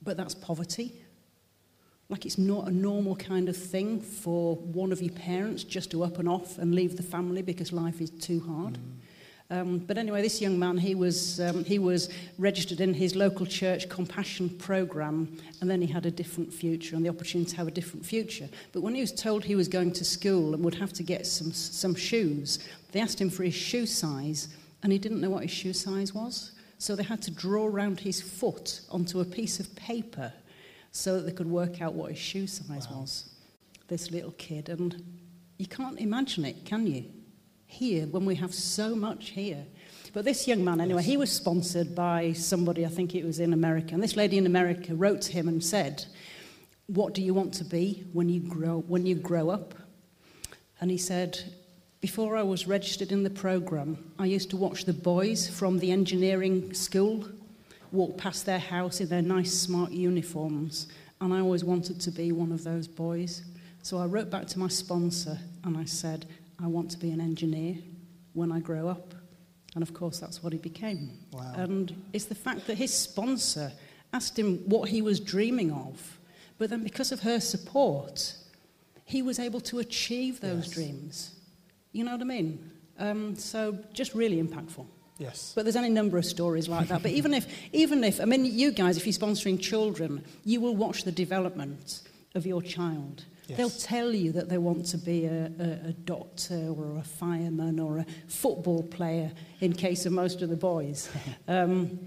but 0.00 0.16
that's 0.16 0.34
poverty. 0.34 0.94
Like 2.08 2.24
it's 2.24 2.38
not 2.38 2.66
a 2.66 2.70
normal 2.70 3.16
kind 3.16 3.50
of 3.50 3.56
thing 3.56 4.00
for 4.00 4.56
one 4.56 4.92
of 4.92 5.02
your 5.02 5.12
parents 5.12 5.62
just 5.62 5.90
to 5.90 6.02
up 6.02 6.18
and 6.18 6.26
off 6.26 6.56
and 6.56 6.74
leave 6.74 6.96
the 6.96 7.02
family 7.02 7.42
because 7.42 7.70
life 7.70 8.00
is 8.00 8.08
too 8.08 8.40
hard. 8.40 8.78
Um, 9.54 9.78
but 9.78 9.98
anyway, 9.98 10.20
this 10.20 10.40
young 10.40 10.58
man, 10.58 10.76
he 10.76 10.96
was, 10.96 11.38
um, 11.38 11.64
he 11.64 11.78
was 11.78 12.08
registered 12.38 12.80
in 12.80 12.92
his 12.92 13.14
local 13.14 13.46
church 13.46 13.88
compassion 13.88 14.48
program, 14.48 15.38
and 15.60 15.70
then 15.70 15.80
he 15.80 15.86
had 15.86 16.06
a 16.06 16.10
different 16.10 16.52
future 16.52 16.96
and 16.96 17.04
the 17.04 17.08
opportunity 17.08 17.52
to 17.52 17.56
have 17.58 17.68
a 17.68 17.70
different 17.70 18.04
future. 18.04 18.48
But 18.72 18.82
when 18.82 18.96
he 18.96 19.00
was 19.00 19.12
told 19.12 19.44
he 19.44 19.54
was 19.54 19.68
going 19.68 19.92
to 19.92 20.04
school 20.04 20.54
and 20.54 20.64
would 20.64 20.74
have 20.74 20.92
to 20.94 21.04
get 21.04 21.24
some, 21.24 21.52
some 21.52 21.94
shoes, 21.94 22.66
they 22.90 23.00
asked 23.00 23.20
him 23.20 23.30
for 23.30 23.44
his 23.44 23.54
shoe 23.54 23.86
size, 23.86 24.48
and 24.82 24.90
he 24.90 24.98
didn't 24.98 25.20
know 25.20 25.30
what 25.30 25.44
his 25.44 25.52
shoe 25.52 25.72
size 25.72 26.12
was. 26.12 26.50
So 26.78 26.96
they 26.96 27.04
had 27.04 27.22
to 27.22 27.30
draw 27.30 27.66
around 27.66 28.00
his 28.00 28.20
foot 28.20 28.80
onto 28.90 29.20
a 29.20 29.24
piece 29.24 29.60
of 29.60 29.74
paper 29.76 30.32
so 30.90 31.14
that 31.14 31.26
they 31.26 31.32
could 31.32 31.48
work 31.48 31.80
out 31.80 31.94
what 31.94 32.10
his 32.10 32.18
shoe 32.18 32.48
size 32.48 32.88
wow. 32.90 33.02
was. 33.02 33.30
This 33.86 34.10
little 34.10 34.32
kid. 34.32 34.68
And 34.68 35.00
you 35.58 35.66
can't 35.66 36.00
imagine 36.00 36.44
it, 36.44 36.64
can 36.64 36.88
you? 36.88 37.04
Here, 37.66 38.06
when 38.06 38.24
we 38.24 38.36
have 38.36 38.54
so 38.54 38.94
much 38.94 39.30
here. 39.30 39.64
But 40.12 40.24
this 40.24 40.46
young 40.46 40.64
man, 40.64 40.80
anyway, 40.80 41.02
he 41.02 41.16
was 41.16 41.32
sponsored 41.32 41.94
by 41.94 42.32
somebody, 42.32 42.86
I 42.86 42.88
think 42.88 43.14
it 43.14 43.24
was 43.24 43.40
in 43.40 43.52
America. 43.52 43.94
And 43.94 44.02
this 44.02 44.16
lady 44.16 44.38
in 44.38 44.46
America 44.46 44.94
wrote 44.94 45.22
to 45.22 45.32
him 45.32 45.48
and 45.48 45.62
said, 45.62 46.04
What 46.86 47.14
do 47.14 47.22
you 47.22 47.34
want 47.34 47.52
to 47.54 47.64
be 47.64 48.04
when 48.12 48.28
you 48.28 48.40
grow, 48.40 48.80
when 48.86 49.06
you 49.06 49.16
grow 49.16 49.50
up? 49.50 49.74
And 50.80 50.90
he 50.90 50.98
said, 50.98 51.40
Before 52.00 52.36
I 52.36 52.42
was 52.42 52.68
registered 52.68 53.10
in 53.10 53.24
the 53.24 53.30
program, 53.30 54.12
I 54.18 54.26
used 54.26 54.50
to 54.50 54.56
watch 54.56 54.84
the 54.84 54.92
boys 54.92 55.48
from 55.48 55.78
the 55.78 55.90
engineering 55.90 56.72
school 56.74 57.26
walk 57.94 58.18
past 58.18 58.44
their 58.44 58.58
house 58.58 59.00
in 59.00 59.08
their 59.08 59.22
nice, 59.22 59.52
smart 59.52 59.92
uniforms. 59.92 60.88
And 61.20 61.32
I 61.32 61.40
always 61.40 61.64
wanted 61.64 62.00
to 62.00 62.10
be 62.10 62.32
one 62.32 62.52
of 62.52 62.64
those 62.64 62.86
boys. 62.86 63.42
So 63.82 63.98
I 63.98 64.06
wrote 64.06 64.30
back 64.30 64.46
to 64.48 64.58
my 64.58 64.68
sponsor 64.68 65.38
and 65.64 65.76
I 65.76 65.84
said, 65.84 66.26
I 66.62 66.66
want 66.66 66.90
to 66.92 66.98
be 66.98 67.10
an 67.10 67.20
engineer 67.20 67.76
when 68.32 68.52
I 68.52 68.60
grow 68.60 68.88
up. 68.88 69.14
And 69.74 69.82
of 69.82 69.92
course, 69.92 70.18
that's 70.18 70.42
what 70.42 70.52
he 70.52 70.58
became. 70.58 71.10
Wow. 71.32 71.52
And 71.56 72.02
it's 72.12 72.26
the 72.26 72.34
fact 72.34 72.66
that 72.68 72.78
his 72.78 72.94
sponsor 72.94 73.72
asked 74.12 74.38
him 74.38 74.58
what 74.66 74.88
he 74.88 75.02
was 75.02 75.18
dreaming 75.18 75.72
of. 75.72 76.18
But 76.58 76.70
then, 76.70 76.84
because 76.84 77.10
of 77.10 77.20
her 77.20 77.40
support, 77.40 78.36
he 79.04 79.22
was 79.22 79.38
able 79.40 79.60
to 79.62 79.80
achieve 79.80 80.40
those 80.40 80.66
yes. 80.66 80.70
dreams. 80.70 81.34
You 81.92 82.04
know 82.04 82.12
what 82.12 82.20
I 82.20 82.24
mean? 82.24 82.70
Um, 82.98 83.34
so, 83.34 83.76
just 83.92 84.14
really 84.14 84.40
impactful. 84.40 84.86
Yes. 85.18 85.52
But 85.54 85.64
there's 85.64 85.76
any 85.76 85.88
number 85.90 86.18
of 86.18 86.24
stories 86.24 86.68
like 86.68 86.88
that. 86.88 87.02
but 87.02 87.10
even 87.10 87.34
if, 87.34 87.46
even 87.72 88.04
if, 88.04 88.20
I 88.20 88.24
mean, 88.24 88.44
you 88.44 88.72
guys, 88.72 88.96
if 88.96 89.06
you're 89.06 89.12
sponsoring 89.12 89.60
children, 89.60 90.24
you 90.44 90.60
will 90.60 90.76
watch 90.76 91.04
the 91.04 91.12
development 91.12 92.02
of 92.34 92.46
your 92.46 92.62
child. 92.62 93.24
Yes. 93.46 93.58
They'll 93.58 93.70
tell 93.70 94.14
you 94.14 94.32
that 94.32 94.48
they 94.48 94.58
want 94.58 94.86
to 94.86 94.98
be 94.98 95.26
a, 95.26 95.50
a, 95.58 95.88
a, 95.88 95.92
doctor 95.92 96.68
or 96.70 96.96
a 96.96 97.02
fireman 97.02 97.78
or 97.78 97.98
a 97.98 98.06
football 98.26 98.82
player, 98.82 99.30
in 99.60 99.74
case 99.74 100.06
of 100.06 100.12
most 100.12 100.40
of 100.42 100.48
the 100.48 100.56
boys. 100.56 101.10
Um, 101.48 101.98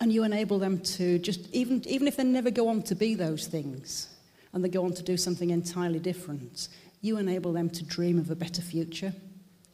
and 0.00 0.12
you 0.12 0.22
enable 0.22 0.60
them 0.60 0.78
to 0.78 1.18
just, 1.18 1.52
even, 1.52 1.82
even 1.88 2.06
if 2.06 2.16
they 2.16 2.22
never 2.22 2.50
go 2.50 2.68
on 2.68 2.82
to 2.82 2.94
be 2.94 3.14
those 3.14 3.48
things, 3.48 4.08
and 4.52 4.64
they 4.64 4.68
go 4.68 4.84
on 4.84 4.92
to 4.92 5.02
do 5.02 5.16
something 5.16 5.50
entirely 5.50 5.98
different, 5.98 6.68
you 7.00 7.16
enable 7.16 7.52
them 7.52 7.68
to 7.70 7.84
dream 7.84 8.18
of 8.18 8.30
a 8.30 8.36
better 8.36 8.62
future 8.62 9.12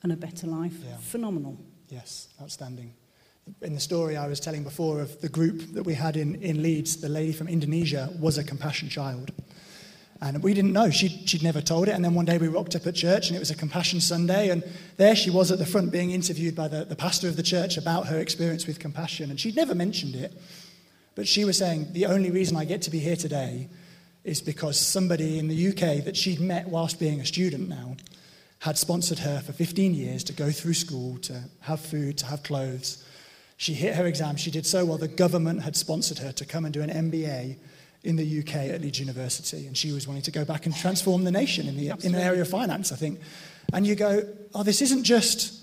and 0.03 0.13
a 0.13 0.17
better 0.17 0.47
life. 0.47 0.77
Yeah. 0.83 0.97
Phenomenal. 0.97 1.59
Yes, 1.89 2.29
outstanding. 2.41 2.95
In 3.61 3.75
the 3.75 3.81
story 3.81 4.17
I 4.17 4.27
was 4.27 4.41
telling 4.41 4.65
before 4.65 5.01
of 5.01 5.21
the 5.21 5.29
group 5.29 5.75
that 5.75 5.83
we 5.83 5.95
had 5.95 6.17
in, 6.17 6.37
in 6.37 6.63
Leeds, 6.63 6.97
the 6.97 7.09
lady 7.09 7.33
from 7.33 7.49
Indonesia 7.49 8.11
was 8.19 8.39
a 8.39 8.45
compassion 8.45 8.89
child. 8.89 9.33
And 10.25 10.43
we 10.43 10.55
didn't 10.55 10.73
know. 10.73 10.89
She'd, 10.89 11.29
she'd 11.29 11.43
never 11.43 11.61
told 11.61 11.87
it. 11.87 11.91
And 11.91 12.03
then 12.03 12.15
one 12.15 12.25
day 12.25 12.39
we 12.39 12.49
rocked 12.49 12.75
up 12.75 12.87
at 12.87 12.95
church 12.95 13.29
and 13.29 13.37
it 13.37 13.41
was 13.41 13.51
a 13.51 13.55
Compassion 13.55 14.01
Sunday. 14.01 14.49
And 14.49 14.65
there 14.97 15.15
she 15.15 15.29
was 15.29 15.53
at 15.53 15.59
the 15.59 15.67
front 15.67 15.93
being 15.93 16.13
interviewed 16.13 16.57
by 16.57 16.67
the, 16.67 16.87
the 16.87 16.97
pastor 16.97 17.29
of 17.29 17.37
the 17.37 17.43
church 17.43 17.77
about 17.77 18.07
her 18.07 18.19
experience 18.19 18.67
with 18.67 18.79
compassion. 18.79 19.29
And 19.29 19.39
she'd 19.39 19.55
never 19.55 19.75
mentioned 19.75 20.15
it. 20.15 20.33
But 21.15 21.29
she 21.29 21.45
was 21.45 21.59
saying, 21.59 21.89
The 21.93 22.07
only 22.07 22.31
reason 22.31 22.57
I 22.57 22.65
get 22.65 22.81
to 22.83 22.91
be 22.91 23.01
here 23.01 23.17
today 23.17 23.69
is 24.25 24.41
because 24.41 24.81
somebody 24.81 25.39
in 25.39 25.49
the 25.49 25.69
UK 25.69 26.03
that 26.07 26.17
she'd 26.17 26.41
met 26.41 26.69
whilst 26.69 26.99
being 26.99 27.21
a 27.21 27.27
student 27.27 27.69
now 27.69 27.95
had 28.61 28.79
sponsored 28.79 29.19
her 29.19 29.41
for 29.41 29.53
15 29.53 29.93
years 29.93 30.25
to 30.25 30.33
go 30.33 30.51
through 30.51 30.73
school, 30.73 31.19
to 31.19 31.43
have 31.61 31.81
food, 31.81 32.17
to 32.17 32.27
have 32.27 32.43
clothes. 32.43 33.05
She 33.59 33.75
hit 33.75 33.95
her 33.97 34.07
exam. 34.07 34.37
She 34.37 34.51
did 34.51 34.65
so 34.65 34.87
well. 34.87 34.97
The 34.97 35.07
government 35.07 35.61
had 35.61 35.77
sponsored 35.77 36.17
her 36.19 36.33
to 36.33 36.47
come 36.47 36.65
and 36.65 36.73
do 36.73 36.81
an 36.81 36.89
MBA 36.89 37.59
in 38.05 38.17
the 38.17 38.41
UK 38.41 38.55
at 38.71 38.83
Leeds 38.83 39.01
University, 39.01 39.67
and 39.67 39.77
she 39.77 39.91
was 39.91 40.07
wanting 40.07 40.23
to 40.23 40.31
go 40.31 40.45
back 40.45 40.67
and 40.67 40.77
transform 40.77 41.25
the 41.25 41.33
nation 41.33 41.67
in 41.67 41.77
the, 41.77 41.89
in 42.05 42.13
the 42.13 42.23
area 42.23 42.43
of 42.43 42.49
finance, 42.49 42.93
I 42.93 42.97
think. 42.97 43.19
And 43.73 43.87
you 43.87 43.95
go, 43.95 44.23
oh, 44.55 44.63
this 44.63 44.83
isn't 44.83 45.05
just 45.05 45.63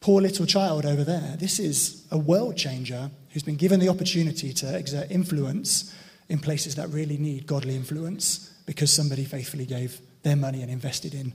poor 0.00 0.22
little 0.22 0.46
child 0.46 0.86
over 0.86 1.04
there. 1.04 1.36
This 1.38 1.58
is 1.58 2.06
a 2.10 2.18
world 2.18 2.56
changer 2.56 3.10
who's 3.30 3.42
been 3.42 3.56
given 3.56 3.78
the 3.78 3.90
opportunity 3.90 4.54
to 4.54 4.76
exert 4.76 5.10
influence 5.10 5.94
in 6.30 6.38
places 6.38 6.74
that 6.76 6.88
really 6.88 7.18
need 7.18 7.46
godly 7.46 7.76
influence 7.76 8.52
because 8.64 8.90
somebody 8.90 9.24
faithfully 9.24 9.66
gave 9.66 10.00
their 10.22 10.36
money 10.36 10.62
and 10.62 10.70
invested 10.70 11.14
in 11.14 11.32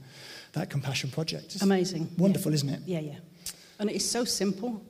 that 0.54 0.70
compassion 0.70 1.12
project. 1.12 1.54
It's 1.54 1.62
Amazing. 1.62 2.10
Wonderful, 2.18 2.52
yeah. 2.52 2.56
isn't 2.56 2.70
it? 2.70 2.80
Yeah, 2.86 3.00
yeah. 3.00 3.16
And 3.80 3.90
it 3.90 3.96
is 3.96 4.10
so 4.10 4.26
simple. 4.26 4.84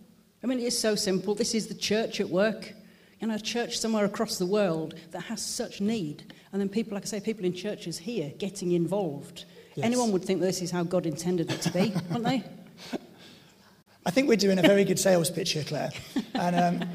I 0.43 0.47
mean, 0.47 0.59
it 0.59 0.65
is 0.65 0.79
so 0.79 0.95
simple. 0.95 1.35
This 1.35 1.53
is 1.53 1.67
the 1.67 1.75
church 1.75 2.19
at 2.19 2.29
work 2.29 2.73
in 3.21 3.31
a 3.31 3.39
church 3.39 3.79
somewhere 3.79 4.03
across 4.05 4.38
the 4.38 4.45
world 4.45 4.95
that 5.12 5.21
has 5.21 5.41
such 5.41 5.79
need. 5.79 6.34
And 6.51 6.60
then 6.60 6.67
people, 6.67 6.95
like 6.95 7.03
I 7.03 7.07
say, 7.07 7.19
people 7.19 7.45
in 7.45 7.53
churches 7.53 7.97
here 7.97 8.34
getting 8.38 8.71
involved. 8.73 9.45
Yes. 9.75 9.86
Anyone 9.86 10.12
would 10.12 10.23
think 10.25 10.39
that 10.41 10.47
this 10.47 10.62
is 10.62 10.71
how 10.71 10.84
God 10.84 11.05
intended 11.05 11.51
it 11.51 11.62
to 11.62 11.71
be, 11.71 11.93
wouldn't 12.10 12.25
they? 12.25 12.43
I 14.05 14.10
think 14.10 14.27
we're 14.27 14.38
doing 14.38 14.57
a 14.57 14.63
very 14.63 14.84
good 14.84 14.99
sales 14.99 15.29
pitch 15.29 15.51
here, 15.51 15.63
Claire. 15.63 15.91
And 16.34 16.55
um, 16.55 16.89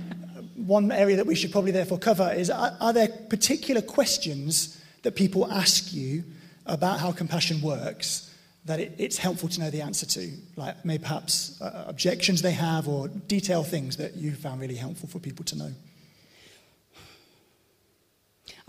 one 0.56 0.90
area 0.90 1.16
that 1.16 1.26
we 1.26 1.36
should 1.36 1.52
probably 1.52 1.70
therefore 1.70 1.98
cover 1.98 2.32
is 2.32 2.50
are, 2.50 2.76
are 2.80 2.92
there 2.92 3.08
particular 3.08 3.80
questions 3.80 4.82
that 5.02 5.14
people 5.14 5.50
ask 5.50 5.92
you 5.92 6.24
about 6.66 6.98
how 6.98 7.12
compassion 7.12 7.62
works 7.62 8.34
that 8.64 8.80
it, 8.80 8.92
it's 8.98 9.16
helpful 9.16 9.48
to 9.48 9.60
know 9.60 9.70
the 9.70 9.80
answer 9.80 10.04
to? 10.06 10.32
Like 10.56 10.84
maybe 10.84 11.02
perhaps 11.02 11.60
uh, 11.62 11.84
objections 11.86 12.42
they 12.42 12.50
have 12.50 12.88
or 12.88 13.06
detailed 13.06 13.68
things 13.68 13.96
that 13.98 14.16
you 14.16 14.32
found 14.32 14.60
really 14.60 14.74
helpful 14.74 15.08
for 15.08 15.20
people 15.20 15.44
to 15.44 15.56
know? 15.56 15.72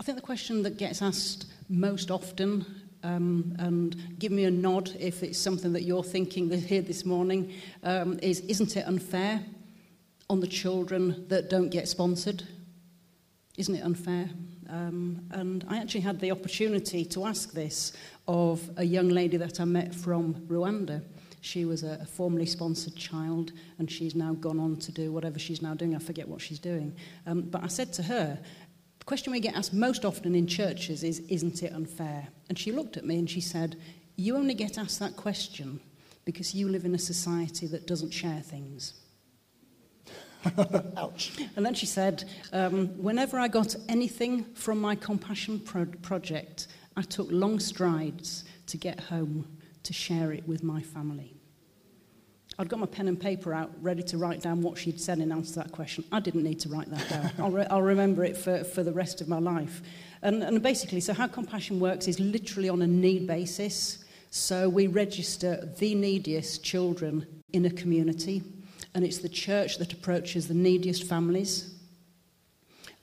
I 0.00 0.04
think 0.04 0.16
the 0.16 0.22
question 0.22 0.62
that 0.62 0.76
gets 0.76 1.02
asked 1.02 1.46
most 1.68 2.12
often, 2.12 2.64
um, 3.02 3.56
and 3.58 3.96
give 4.20 4.30
me 4.30 4.44
a 4.44 4.50
nod 4.50 4.92
if 4.98 5.24
it's 5.24 5.38
something 5.38 5.72
that 5.72 5.82
you're 5.82 6.04
thinking 6.04 6.50
here 6.50 6.82
this 6.82 7.04
morning, 7.04 7.52
um, 7.82 8.18
is 8.22 8.40
isn't 8.40 8.76
it 8.76 8.86
unfair 8.86 9.44
on 10.30 10.38
the 10.38 10.46
children 10.46 11.26
that 11.28 11.50
don't 11.50 11.70
get 11.70 11.88
sponsored? 11.88 12.44
Isn't 13.56 13.74
it 13.74 13.82
unfair? 13.82 14.30
Um, 14.70 15.26
and 15.32 15.64
I 15.68 15.78
actually 15.78 16.02
had 16.02 16.20
the 16.20 16.30
opportunity 16.30 17.04
to 17.06 17.24
ask 17.24 17.52
this 17.52 17.92
of 18.28 18.70
a 18.76 18.84
young 18.84 19.08
lady 19.08 19.36
that 19.38 19.58
I 19.60 19.64
met 19.64 19.92
from 19.92 20.34
Rwanda. 20.46 21.02
She 21.40 21.64
was 21.64 21.82
a, 21.82 21.98
a 22.02 22.06
formerly 22.06 22.46
sponsored 22.46 22.94
child, 22.94 23.52
and 23.78 23.90
she's 23.90 24.14
now 24.14 24.34
gone 24.34 24.60
on 24.60 24.76
to 24.76 24.92
do 24.92 25.10
whatever 25.10 25.38
she's 25.40 25.62
now 25.62 25.74
doing. 25.74 25.96
I 25.96 25.98
forget 25.98 26.28
what 26.28 26.40
she's 26.40 26.58
doing. 26.58 26.94
Um, 27.26 27.42
but 27.42 27.64
I 27.64 27.68
said 27.68 27.92
to 27.94 28.02
her, 28.04 28.38
question 29.08 29.32
we 29.32 29.40
get 29.40 29.56
asked 29.56 29.72
most 29.72 30.04
often 30.04 30.34
in 30.34 30.46
churches 30.46 31.02
is, 31.02 31.20
Isn't 31.30 31.62
it 31.62 31.72
unfair? 31.72 32.28
And 32.50 32.58
she 32.58 32.72
looked 32.72 32.98
at 32.98 33.06
me 33.06 33.18
and 33.18 33.28
she 33.28 33.40
said, 33.40 33.76
You 34.16 34.36
only 34.36 34.52
get 34.52 34.76
asked 34.76 35.00
that 35.00 35.16
question 35.16 35.80
because 36.26 36.54
you 36.54 36.68
live 36.68 36.84
in 36.84 36.94
a 36.94 36.98
society 36.98 37.66
that 37.68 37.86
doesn't 37.86 38.10
share 38.10 38.40
things. 38.40 38.92
Ouch. 40.98 41.32
And 41.56 41.64
then 41.64 41.72
she 41.72 41.86
said, 41.86 42.24
um, 42.52 42.88
Whenever 43.02 43.38
I 43.38 43.48
got 43.48 43.74
anything 43.88 44.44
from 44.52 44.78
my 44.78 44.94
compassion 44.94 45.58
pro- 45.60 45.86
project, 45.86 46.66
I 46.94 47.00
took 47.00 47.28
long 47.30 47.60
strides 47.60 48.44
to 48.66 48.76
get 48.76 49.00
home 49.00 49.56
to 49.84 49.94
share 49.94 50.32
it 50.32 50.46
with 50.46 50.62
my 50.62 50.82
family. 50.82 51.37
I'd 52.60 52.68
got 52.68 52.80
my 52.80 52.86
pen 52.86 53.06
and 53.06 53.20
paper 53.20 53.54
out, 53.54 53.70
ready 53.80 54.02
to 54.02 54.18
write 54.18 54.42
down 54.42 54.62
what 54.62 54.76
she'd 54.76 55.00
said 55.00 55.20
in 55.20 55.30
answer 55.30 55.54
to 55.54 55.58
that 55.60 55.72
question. 55.72 56.02
I 56.10 56.18
didn't 56.18 56.42
need 56.42 56.58
to 56.60 56.68
write 56.68 56.90
that 56.90 57.08
down. 57.08 57.30
I'll, 57.38 57.50
re 57.52 57.66
I'll 57.70 57.82
remember 57.82 58.24
it 58.24 58.36
for, 58.36 58.64
for 58.64 58.82
the 58.82 58.92
rest 58.92 59.20
of 59.20 59.28
my 59.28 59.38
life. 59.38 59.80
And, 60.22 60.42
and 60.42 60.60
basically, 60.60 60.98
so 61.00 61.12
how 61.14 61.28
compassion 61.28 61.78
works 61.78 62.08
is 62.08 62.18
literally 62.18 62.68
on 62.68 62.82
a 62.82 62.86
need 62.86 63.28
basis. 63.28 64.04
So 64.30 64.68
we 64.68 64.88
register 64.88 65.72
the 65.78 65.94
neediest 65.94 66.64
children 66.64 67.26
in 67.52 67.64
a 67.64 67.70
community, 67.70 68.42
and 68.92 69.04
it's 69.04 69.18
the 69.18 69.28
church 69.28 69.78
that 69.78 69.92
approaches 69.92 70.48
the 70.48 70.54
neediest 70.54 71.04
families. 71.04 71.74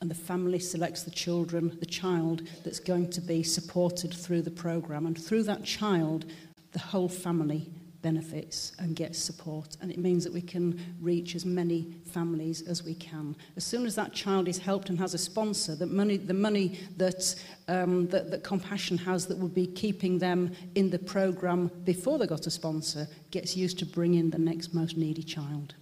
And 0.02 0.12
the 0.12 0.16
family 0.16 0.60
selects 0.60 1.04
the 1.04 1.12
children, 1.12 1.78
the 1.80 1.86
child 1.86 2.42
that's 2.66 2.82
going 2.82 3.10
to 3.12 3.22
be 3.22 3.42
supported 3.42 4.14
through 4.14 4.42
the 4.42 4.52
program. 4.52 5.06
And 5.06 5.18
through 5.18 5.44
that 5.44 5.64
child, 5.64 6.26
the 6.74 6.80
whole 6.80 7.08
family 7.08 7.70
benefits 8.06 8.72
and 8.78 8.96
get 8.96 9.16
support. 9.16 9.78
And 9.82 9.90
it 9.90 9.98
means 9.98 10.24
that 10.26 10.32
we 10.32 10.42
can 10.42 10.80
reach 11.02 11.34
as 11.34 11.44
many 11.44 11.96
families 12.06 12.62
as 12.62 12.84
we 12.84 12.94
can. 12.94 13.36
As 13.58 13.64
soon 13.64 13.84
as 13.88 13.96
that 13.96 14.14
child 14.14 14.48
is 14.48 14.60
helped 14.60 14.90
and 14.90 15.00
has 15.00 15.16
a 15.16 15.18
sponsor, 15.18 15.74
the 15.74 15.88
money, 15.88 16.18
the 16.18 16.40
money 16.48 16.80
that, 16.98 17.36
um, 17.68 18.08
that, 18.10 18.30
that 18.30 18.44
Compassion 18.44 19.00
has 19.00 19.26
that 19.26 19.40
would 19.40 19.56
be 19.56 19.66
keeping 19.66 20.20
them 20.20 20.52
in 20.76 20.92
the 20.92 21.00
programme 21.00 21.72
before 21.84 22.20
they 22.20 22.28
got 22.28 22.46
a 22.46 22.52
sponsor 22.52 23.08
gets 23.32 23.58
used 23.58 23.80
to 23.80 23.88
bring 23.88 24.14
in 24.14 24.30
the 24.30 24.38
next 24.38 24.72
most 24.72 24.96
needy 24.98 25.24
child. 25.24 25.74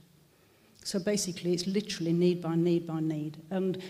So 0.85 0.99
basically, 0.99 1.51
it's 1.51 1.67
literally 1.67 2.13
need 2.13 2.41
by 2.41 2.55
need 2.55 2.87
by 2.87 3.01
need. 3.01 3.35
And 3.49 3.83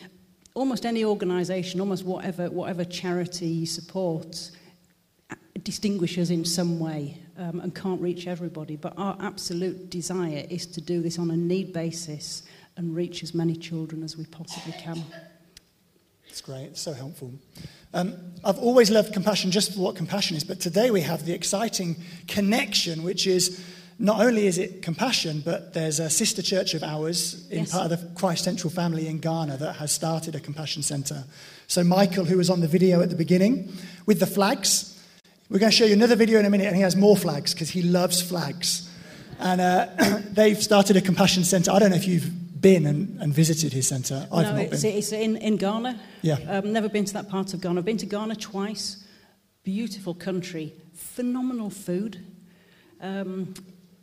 almost 0.56 0.88
any 0.88 1.06
organisation, 1.06 1.80
almost 1.80 2.04
whatever, 2.04 2.50
whatever 2.50 2.84
charity 2.84 3.46
you 3.48 3.68
support, 3.68 4.50
distinguishes 5.64 6.32
in 6.32 6.44
some 6.46 6.80
way 6.80 7.23
um, 7.38 7.60
and 7.60 7.74
can't 7.74 8.02
reach 8.02 8.28
everybody. 8.28 8.76
But 8.76 8.94
our 8.98 9.18
absolute 9.20 9.90
desire 9.90 10.46
is 10.50 10.66
to 10.68 10.82
do 10.82 11.02
this 11.02 11.18
on 11.20 11.32
a 11.32 11.38
need 11.38 11.74
basis 11.74 12.44
and 12.78 12.96
reach 12.96 13.24
as 13.24 13.34
many 13.34 13.56
children 13.56 14.04
as 14.04 14.18
we 14.18 14.26
possibly 14.26 14.74
can. 14.74 15.04
It's 16.28 16.42
great. 16.42 16.66
It's 16.66 16.82
so 16.82 16.94
helpful. 16.94 17.32
Um, 17.94 18.16
I've 18.44 18.58
always 18.58 18.90
loved 18.90 19.14
compassion 19.14 19.52
just 19.52 19.74
for 19.74 19.80
what 19.82 19.96
compassion 19.96 20.36
is, 20.36 20.44
but 20.44 20.60
today 20.60 20.90
we 20.90 21.02
have 21.02 21.26
the 21.26 21.34
exciting 21.34 21.96
connection, 22.28 23.04
which 23.04 23.28
is 23.28 23.64
not 24.00 24.20
only 24.20 24.48
is 24.48 24.58
it 24.58 24.82
compassion, 24.82 25.44
but 25.46 25.76
there's 25.76 26.00
a 26.00 26.10
sister 26.10 26.42
church 26.42 26.74
of 26.74 26.82
ours 26.82 27.48
in 27.52 27.60
Yes. 27.60 27.72
part 27.72 27.92
of 27.92 28.02
the 28.02 28.08
Christ 28.20 28.44
Central 28.44 28.72
family 28.72 29.08
in 29.08 29.20
Ghana 29.20 29.58
that 29.58 29.74
has 29.74 29.92
started 29.92 30.34
a 30.34 30.40
compassion 30.40 30.82
centre. 30.82 31.26
So, 31.68 31.84
Michael, 31.84 32.26
who 32.26 32.38
was 32.38 32.50
on 32.50 32.62
the 32.62 32.68
video 32.68 33.02
at 33.02 33.12
the 33.12 33.16
beginning 33.16 33.72
with 34.08 34.20
the 34.20 34.26
flags, 34.26 34.93
we're 35.54 35.60
going 35.60 35.72
to 35.72 35.78
show 35.78 35.86
you 35.86 35.94
another 35.94 36.16
video 36.16 36.40
in 36.40 36.48
a 36.48 36.50
minute, 36.50 36.66
and 36.66 36.76
he 36.76 36.82
has 36.82 36.96
more 36.96 37.16
flags 37.16 37.54
because 37.54 37.70
he 37.70 37.84
loves 37.84 38.20
flags. 38.20 38.90
And 39.40 39.62
uh, 39.62 39.88
they've 40.32 40.58
started 40.58 40.98
a 40.98 41.02
compassion 41.02 41.44
centre. 41.44 41.70
I 41.70 41.78
don't 41.78 41.92
know 41.92 41.96
if 41.96 42.08
you've 42.08 42.60
been 42.60 42.88
and, 42.88 43.22
and 43.22 43.32
visited 43.32 43.72
his 43.72 43.88
centre. 43.88 44.28
I've 44.32 44.48
no, 44.48 44.54
not 44.54 44.62
it's, 44.64 44.82
been. 44.82 44.98
it's 44.98 45.12
in, 45.12 45.38
in 45.38 45.58
Ghana. 45.58 46.00
Yeah. 46.24 46.38
Um, 46.50 46.74
never 46.74 46.90
been 46.90 47.06
to 47.06 47.14
that 47.14 47.30
part 47.30 47.54
of 47.54 47.62
Ghana. 47.62 47.82
I've 47.82 47.86
been 47.86 47.98
to 47.98 48.08
Ghana 48.08 48.38
twice. 48.38 49.06
Beautiful 49.64 50.16
country, 50.16 50.74
phenomenal 50.96 51.70
food, 51.70 52.26
um, 53.00 53.54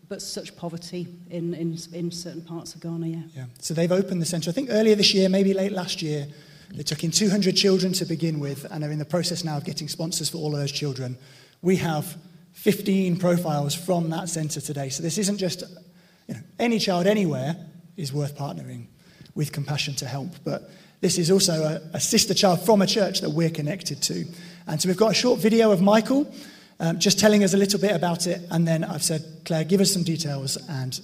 but 0.09 0.23
such 0.23 0.57
poverty 0.57 1.09
in, 1.31 1.55
in, 1.55 1.77
in 1.93 2.13
certain 2.13 2.43
parts 2.43 2.77
of 2.77 2.81
Ghana, 2.81 3.09
yeah. 3.09 3.23
Yeah. 3.35 3.45
So 3.59 3.75
they've 3.75 3.91
opened 3.91 4.23
the 4.23 4.27
centre. 4.27 4.51
I 4.51 4.53
think 4.53 4.69
earlier 4.71 4.95
this 4.95 5.15
year, 5.15 5.29
maybe 5.29 5.53
late 5.53 5.73
last 5.73 6.01
year, 6.01 6.29
they 6.73 6.85
took 6.85 7.03
in 7.03 7.11
200 7.11 7.57
children 7.57 7.93
to 7.95 8.05
begin 8.05 8.39
with 8.39 8.65
and 8.71 8.85
are 8.85 8.91
in 8.93 9.01
the 9.01 9.05
process 9.05 9.43
now 9.43 9.57
of 9.57 9.65
getting 9.65 9.89
sponsors 9.89 10.29
for 10.29 10.39
all 10.39 10.55
of 10.55 10.61
those 10.61 10.71
children. 10.71 11.19
We 11.63 11.77
have 11.77 12.17
15 12.53 13.19
profiles 13.19 13.75
from 13.75 14.11
that 14.11 14.29
centre 14.29 14.61
today. 14.61 14.89
So 14.89 15.03
this 15.03 15.19
isn't 15.19 15.39
just, 15.39 15.63
you 16.29 16.35
know, 16.35 16.41
any 16.59 16.79
child 16.79 17.07
anywhere 17.07 17.57
is 17.97 18.13
worth 18.13 18.37
partnering 18.37 18.87
with 19.35 19.53
Compassion 19.53 19.95
to 19.97 20.07
help. 20.07 20.31
But 20.45 20.71
this 21.01 21.19
is 21.19 21.31
also 21.31 21.63
a, 21.63 21.97
a 21.97 22.01
sister 22.01 22.35
child 22.35 22.65
from 22.65 22.83
a 22.83 22.87
church 22.87 23.21
that 23.21 23.31
we're 23.31 23.51
connected 23.51 24.03
to. 24.03 24.25
And 24.67 24.81
so 24.81 24.89
we've 24.89 24.97
got 24.97 25.13
a 25.13 25.15
short 25.15 25.41
video 25.41 25.71
of 25.71 25.81
Michael 25.81 26.33
um, 26.81 26.99
just 26.99 27.19
telling 27.19 27.45
us 27.45 27.55
a 27.55 27.57
little 27.57 27.81
bit 27.81 27.93
about 27.93 28.27
it. 28.27 28.43
And 28.51 28.67
then 28.67 28.85
I've 28.85 29.03
said, 29.03 29.25
Claire, 29.45 29.65
give 29.65 29.81
us 29.81 29.93
some 29.93 30.03
details 30.03 30.57
and 30.69 31.01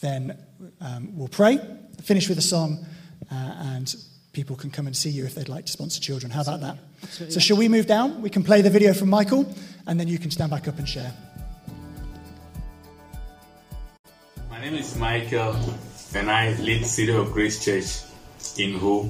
then 0.00 0.36
um, 0.80 1.16
we'll 1.16 1.28
pray, 1.28 1.58
finish 2.02 2.28
with 2.28 2.38
a 2.38 2.42
song, 2.42 2.86
uh, 3.30 3.34
and 3.34 3.94
people 4.32 4.56
can 4.56 4.70
come 4.70 4.86
and 4.86 4.96
see 4.96 5.10
you 5.10 5.24
if 5.24 5.34
they'd 5.34 5.48
like 5.48 5.66
to 5.66 5.72
sponsor 5.72 6.00
children. 6.00 6.30
How 6.30 6.42
about 6.42 6.60
that? 6.60 6.78
Absolutely. 7.02 7.34
So, 7.34 7.40
shall 7.40 7.56
we 7.56 7.68
move 7.68 7.86
down? 7.86 8.22
We 8.22 8.30
can 8.30 8.42
play 8.42 8.62
the 8.62 8.70
video 8.70 8.94
from 8.94 9.10
Michael, 9.10 9.52
and 9.86 9.98
then 9.98 10.08
you 10.08 10.18
can 10.18 10.30
stand 10.30 10.50
back 10.50 10.68
up 10.68 10.78
and 10.78 10.88
share. 10.88 11.12
My 14.50 14.60
name 14.60 14.74
is 14.74 14.96
Michael, 14.96 15.56
and 16.14 16.30
I 16.30 16.54
lead 16.60 16.84
City 16.84 17.12
of 17.12 17.32
Grace 17.32 17.64
Church 17.64 18.02
in 18.58 18.78
Ho. 18.78 19.08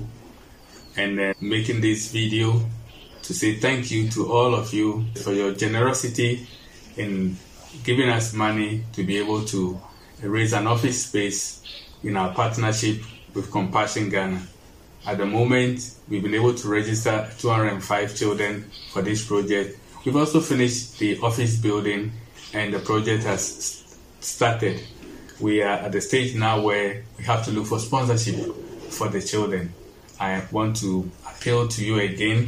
And 0.96 1.20
uh, 1.20 1.34
making 1.40 1.80
this 1.80 2.10
video 2.10 2.60
to 3.22 3.34
say 3.34 3.56
thank 3.56 3.90
you 3.90 4.08
to 4.10 4.32
all 4.32 4.54
of 4.54 4.72
you 4.72 5.04
for 5.22 5.32
your 5.32 5.54
generosity 5.54 6.46
in 6.96 7.36
giving 7.84 8.08
us 8.08 8.34
money 8.34 8.82
to 8.92 9.04
be 9.04 9.18
able 9.18 9.44
to 9.46 9.80
raise 10.22 10.52
an 10.52 10.66
office 10.66 11.06
space 11.06 11.62
in 12.02 12.16
our 12.16 12.34
partnership 12.34 13.02
with 13.34 13.50
Compassion 13.50 14.08
Ghana. 14.08 14.42
At 15.10 15.18
the 15.18 15.26
moment, 15.26 15.96
we've 16.08 16.22
been 16.22 16.34
able 16.34 16.54
to 16.54 16.68
register 16.68 17.28
205 17.38 18.14
children 18.14 18.70
for 18.92 19.02
this 19.02 19.26
project. 19.26 19.76
We've 20.04 20.14
also 20.14 20.38
finished 20.38 21.00
the 21.00 21.18
office 21.18 21.56
building, 21.56 22.12
and 22.54 22.72
the 22.72 22.78
project 22.78 23.24
has 23.24 23.98
started. 24.20 24.80
We 25.40 25.62
are 25.62 25.78
at 25.78 25.90
the 25.90 26.00
stage 26.00 26.36
now 26.36 26.62
where 26.62 27.02
we 27.18 27.24
have 27.24 27.44
to 27.46 27.50
look 27.50 27.66
for 27.66 27.80
sponsorship 27.80 28.54
for 28.90 29.08
the 29.08 29.20
children. 29.20 29.74
I 30.20 30.44
want 30.52 30.76
to 30.76 31.10
appeal 31.28 31.66
to 31.66 31.84
you 31.84 31.98
again 31.98 32.46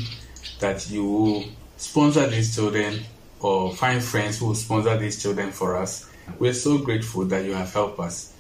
that 0.61 0.89
you 0.89 1.05
will 1.05 1.45
sponsor 1.79 2.29
these 2.29 2.55
children 2.55 3.01
or 3.41 3.75
find 3.75 4.01
friends 4.01 4.39
who 4.39 4.47
will 4.47 4.55
sponsor 4.55 4.97
these 4.97 5.21
children 5.21 5.51
for 5.51 5.77
us. 5.79 6.09
We're 6.39 6.55
so 6.55 6.79
grateful 6.79 7.25
that 7.25 7.45
you 7.45 7.55
have 7.55 7.73
helped 7.73 7.99
us. 7.99 8.33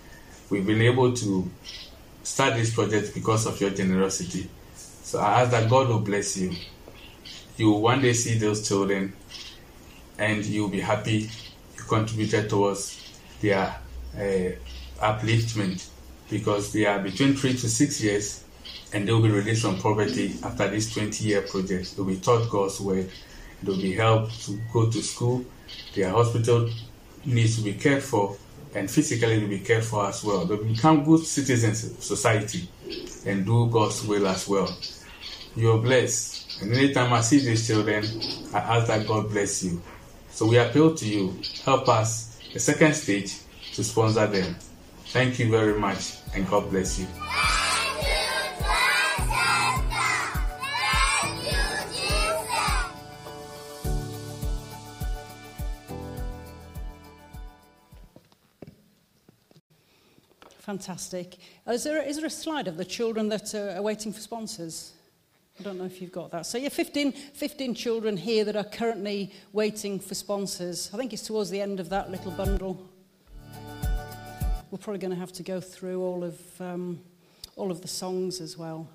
We've 0.48 0.64
been 0.64 0.82
able 0.82 1.12
to 1.12 1.50
start 2.22 2.54
this 2.54 2.74
project 2.74 3.14
because 3.14 3.46
of 3.46 3.60
your 3.60 3.70
generosity. 3.70 4.48
So 4.74 5.18
I 5.18 5.42
ask 5.42 5.50
that 5.50 5.68
God 5.68 5.88
will 5.88 6.00
bless 6.00 6.36
you. 6.36 6.52
You 7.56 7.70
will 7.70 7.82
one 7.82 8.00
day 8.00 8.12
see 8.12 8.38
those 8.38 8.66
children 8.66 9.12
and 10.18 10.44
you'll 10.44 10.68
be 10.68 10.80
happy 10.80 11.28
you 11.76 11.82
contributed 11.88 12.48
towards 12.48 12.98
their 13.40 13.74
uh, 14.16 14.50
upliftment 15.00 15.86
because 16.30 16.72
they 16.72 16.86
are 16.86 16.98
between 16.98 17.34
three 17.34 17.52
to 17.52 17.68
six 17.68 18.00
years 18.00 18.44
and 18.92 19.06
they 19.06 19.12
will 19.12 19.22
be 19.22 19.30
released 19.30 19.62
from 19.62 19.78
poverty 19.78 20.34
after 20.42 20.68
this 20.68 20.92
20 20.94 21.24
year 21.24 21.42
project. 21.42 21.96
They'll 21.96 22.04
be 22.04 22.16
taught 22.16 22.48
God's 22.50 22.80
word, 22.80 23.10
they'll 23.62 23.76
be 23.76 23.94
helped 23.94 24.44
to 24.46 24.58
go 24.72 24.90
to 24.90 25.02
school, 25.02 25.44
their 25.94 26.10
hospital 26.10 26.70
needs 27.24 27.56
to 27.56 27.62
be 27.62 27.74
cared 27.74 28.02
for, 28.02 28.36
and 28.74 28.90
physically 28.90 29.40
to 29.40 29.46
be 29.46 29.60
cared 29.60 29.84
for 29.84 30.06
as 30.06 30.24
well. 30.24 30.44
They'll 30.44 30.64
become 30.64 31.04
good 31.04 31.24
citizens 31.24 31.84
of 31.84 32.02
society 32.02 32.68
and 33.26 33.44
do 33.44 33.68
God's 33.68 34.04
will 34.06 34.26
as 34.26 34.48
well. 34.48 34.74
You're 35.54 35.78
blessed. 35.78 36.62
And 36.62 36.72
anytime 36.72 37.12
I 37.12 37.20
see 37.20 37.40
these 37.40 37.66
children, 37.66 38.04
I 38.54 38.58
ask 38.58 38.86
that 38.86 39.06
God 39.06 39.30
bless 39.30 39.62
you. 39.64 39.82
So 40.30 40.46
we 40.46 40.58
appeal 40.58 40.94
to 40.94 41.06
you, 41.06 41.36
help 41.64 41.88
us, 41.88 42.38
the 42.52 42.58
second 42.58 42.94
stage, 42.94 43.36
to 43.74 43.84
sponsor 43.84 44.26
them. 44.26 44.56
Thank 45.06 45.38
you 45.38 45.50
very 45.50 45.78
much, 45.78 46.16
and 46.34 46.48
God 46.48 46.70
bless 46.70 46.98
you. 46.98 47.06
Fantastic. 60.62 61.38
Uh, 61.66 61.72
Is 61.72 61.82
there, 61.82 62.00
is 62.00 62.18
there 62.18 62.26
a 62.26 62.30
slide 62.30 62.68
of 62.68 62.76
the 62.76 62.84
children 62.84 63.28
that 63.30 63.52
are, 63.52 63.70
are 63.70 63.82
waiting 63.82 64.12
for 64.12 64.20
sponsors? 64.20 64.92
I 65.58 65.64
don't 65.64 65.76
know 65.76 65.84
if 65.84 66.00
you've 66.00 66.12
got 66.12 66.30
that. 66.30 66.46
So, 66.46 66.56
yeah, 66.56 66.68
15, 66.68 67.10
15 67.10 67.74
children 67.74 68.16
here 68.16 68.44
that 68.44 68.54
are 68.54 68.62
currently 68.62 69.32
waiting 69.52 69.98
for 69.98 70.14
sponsors. 70.14 70.88
I 70.94 70.98
think 70.98 71.12
it's 71.12 71.26
towards 71.26 71.50
the 71.50 71.60
end 71.60 71.80
of 71.80 71.88
that 71.88 72.12
little 72.12 72.30
bundle. 72.30 72.88
We're 74.70 74.78
probably 74.78 75.00
going 75.00 75.10
to 75.12 75.18
have 75.18 75.32
to 75.32 75.42
go 75.42 75.60
through 75.60 76.00
all 76.00 76.22
of, 76.22 76.40
um, 76.60 77.00
all 77.56 77.72
of 77.72 77.82
the 77.82 77.88
songs 77.88 78.40
as 78.40 78.56
well. 78.56 78.88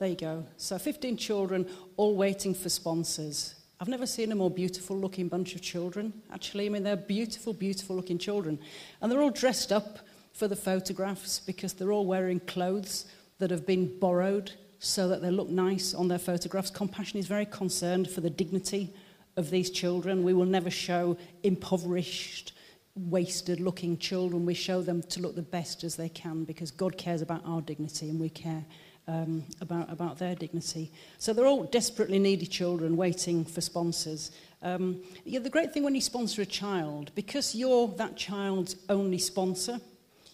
There 0.00 0.08
you 0.08 0.16
go. 0.16 0.44
So, 0.56 0.76
15 0.76 1.16
children 1.16 1.68
all 1.96 2.16
waiting 2.16 2.52
for 2.52 2.68
sponsors. 2.68 3.54
I've 3.78 3.86
never 3.86 4.06
seen 4.06 4.32
a 4.32 4.34
more 4.34 4.50
beautiful 4.50 4.98
looking 4.98 5.28
bunch 5.28 5.54
of 5.54 5.62
children, 5.62 6.12
actually. 6.32 6.66
I 6.66 6.68
mean, 6.70 6.82
they're 6.82 6.96
beautiful, 6.96 7.52
beautiful 7.52 7.94
looking 7.94 8.18
children. 8.18 8.58
And 9.00 9.12
they're 9.12 9.22
all 9.22 9.30
dressed 9.30 9.70
up 9.70 10.00
for 10.34 10.48
the 10.48 10.56
photographs 10.56 11.38
because 11.38 11.72
they're 11.72 11.92
all 11.92 12.04
wearing 12.04 12.40
clothes 12.40 13.06
that 13.38 13.50
have 13.50 13.66
been 13.66 13.98
borrowed 13.98 14.52
so 14.80 15.08
that 15.08 15.22
they 15.22 15.30
look 15.30 15.48
nice 15.48 15.94
on 15.94 16.08
their 16.08 16.18
photographs. 16.18 16.70
Compassion 16.70 17.18
is 17.18 17.26
very 17.26 17.46
concerned 17.46 18.10
for 18.10 18.20
the 18.20 18.28
dignity 18.28 18.92
of 19.36 19.50
these 19.50 19.70
children. 19.70 20.24
We 20.24 20.34
will 20.34 20.44
never 20.44 20.70
show 20.70 21.16
impoverished, 21.42 22.52
wasted 22.94 23.60
looking 23.60 23.96
children. 23.96 24.44
We 24.44 24.54
show 24.54 24.82
them 24.82 25.02
to 25.04 25.20
look 25.20 25.36
the 25.36 25.42
best 25.42 25.84
as 25.84 25.96
they 25.96 26.08
can 26.08 26.44
because 26.44 26.70
God 26.70 26.98
cares 26.98 27.22
about 27.22 27.42
our 27.46 27.62
dignity 27.62 28.10
and 28.10 28.20
we 28.20 28.28
care 28.28 28.64
um, 29.06 29.44
about, 29.60 29.90
about 29.90 30.18
their 30.18 30.34
dignity. 30.34 30.92
So 31.18 31.32
they're 31.32 31.46
all 31.46 31.64
desperately 31.64 32.18
needy 32.18 32.46
children 32.46 32.96
waiting 32.96 33.44
for 33.44 33.60
sponsors. 33.60 34.32
Um, 34.62 35.02
yeah, 35.24 35.40
the 35.40 35.50
great 35.50 35.72
thing 35.72 35.84
when 35.84 35.94
you 35.94 36.00
sponsor 36.00 36.42
a 36.42 36.46
child, 36.46 37.12
because 37.14 37.54
you're 37.54 37.88
that 37.96 38.16
child's 38.16 38.76
only 38.88 39.18
sponsor, 39.18 39.80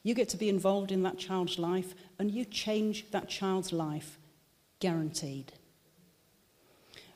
you 0.02 0.14
get 0.14 0.28
to 0.30 0.36
be 0.36 0.48
involved 0.48 0.92
in 0.92 1.02
that 1.02 1.18
child's 1.18 1.58
life 1.58 1.94
and 2.18 2.30
you 2.30 2.44
change 2.44 3.10
that 3.10 3.28
child's 3.28 3.72
life, 3.72 4.18
guaranteed. 4.78 5.52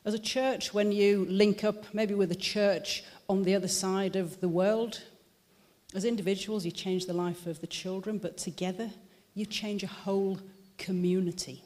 As 0.03 0.13
a 0.13 0.19
church, 0.19 0.73
when 0.73 0.91
you 0.91 1.25
link 1.25 1.63
up 1.63 1.93
maybe 1.93 2.13
with 2.13 2.31
a 2.31 2.35
church 2.35 3.03
on 3.27 3.43
the 3.43 3.55
other 3.55 3.67
side 3.67 4.15
of 4.15 4.39
the 4.39 4.49
world, 4.49 5.01
As 5.95 6.03
individuals, 6.03 6.65
you 6.65 6.71
change 6.71 7.05
the 7.05 7.13
life 7.13 7.47
of 7.47 7.61
the 7.61 7.67
children, 7.67 8.17
but 8.17 8.37
together, 8.37 8.89
you 9.33 9.45
change 9.45 9.81
a 9.81 9.87
whole 9.87 10.39
community. 10.77 11.63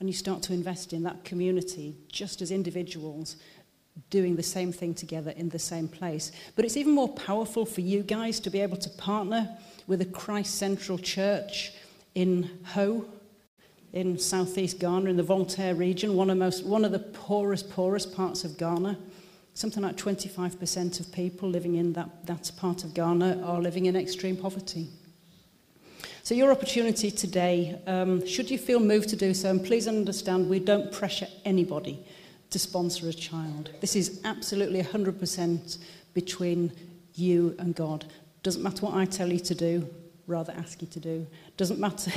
And 0.00 0.08
you 0.08 0.12
start 0.12 0.42
to 0.44 0.52
invest 0.52 0.92
in 0.92 1.04
that 1.04 1.24
community 1.24 1.94
just 2.10 2.42
as 2.42 2.50
individuals 2.50 3.36
doing 4.08 4.34
the 4.34 4.42
same 4.42 4.72
thing 4.72 4.94
together 4.94 5.30
in 5.30 5.50
the 5.50 5.58
same 5.58 5.86
place. 5.86 6.32
But 6.56 6.64
it's 6.64 6.76
even 6.76 6.92
more 6.92 7.08
powerful 7.14 7.64
for 7.64 7.82
you 7.82 8.02
guys 8.02 8.40
to 8.40 8.50
be 8.50 8.60
able 8.60 8.78
to 8.78 8.90
partner 8.90 9.56
with 9.90 10.00
a 10.00 10.06
Christ 10.06 10.54
Central 10.54 10.98
Church 10.98 11.72
in 12.14 12.48
Ho, 12.74 13.04
in 13.92 14.16
southeast 14.20 14.78
Ghana, 14.78 15.10
in 15.10 15.16
the 15.16 15.24
Volta 15.24 15.74
region, 15.74 16.14
one 16.14 16.30
of, 16.30 16.38
most, 16.38 16.64
one 16.64 16.84
of 16.84 16.92
the 16.92 17.00
poorest, 17.00 17.68
poorest 17.70 18.14
parts 18.14 18.44
of 18.44 18.56
Ghana. 18.56 18.96
Something 19.54 19.82
like 19.82 19.96
25% 19.96 21.00
of 21.00 21.10
people 21.10 21.48
living 21.48 21.74
in 21.74 21.92
that, 21.94 22.24
that 22.24 22.52
part 22.56 22.84
of 22.84 22.94
Ghana 22.94 23.42
are 23.44 23.60
living 23.60 23.86
in 23.86 23.96
extreme 23.96 24.36
poverty. 24.36 24.86
So, 26.22 26.36
your 26.36 26.52
opportunity 26.52 27.10
today, 27.10 27.80
um, 27.88 28.24
should 28.24 28.48
you 28.48 28.58
feel 28.58 28.78
moved 28.78 29.08
to 29.08 29.16
do 29.16 29.34
so, 29.34 29.50
and 29.50 29.64
please 29.64 29.88
understand 29.88 30.48
we 30.48 30.60
don't 30.60 30.92
pressure 30.92 31.26
anybody 31.44 32.06
to 32.50 32.60
sponsor 32.60 33.08
a 33.08 33.12
child. 33.12 33.70
This 33.80 33.96
is 33.96 34.20
absolutely 34.24 34.84
100% 34.84 35.78
between 36.14 36.70
you 37.14 37.56
and 37.58 37.74
God. 37.74 38.06
Doesn't 38.42 38.62
matter 38.62 38.86
what 38.86 38.94
I 38.94 39.04
tell 39.04 39.30
you 39.30 39.40
to 39.40 39.54
do, 39.54 39.88
rather 40.26 40.52
ask 40.56 40.80
you 40.80 40.88
to 40.88 41.00
do. 41.00 41.26
Doesn't 41.56 41.78
matter, 41.78 42.10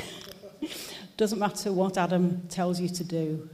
doesn't 1.18 1.40
matter 1.40 1.72
what 1.72 1.98
Adam 1.98 2.42
tells 2.48 2.80
you 2.80 2.90
to 2.90 3.04
do. 3.04 3.50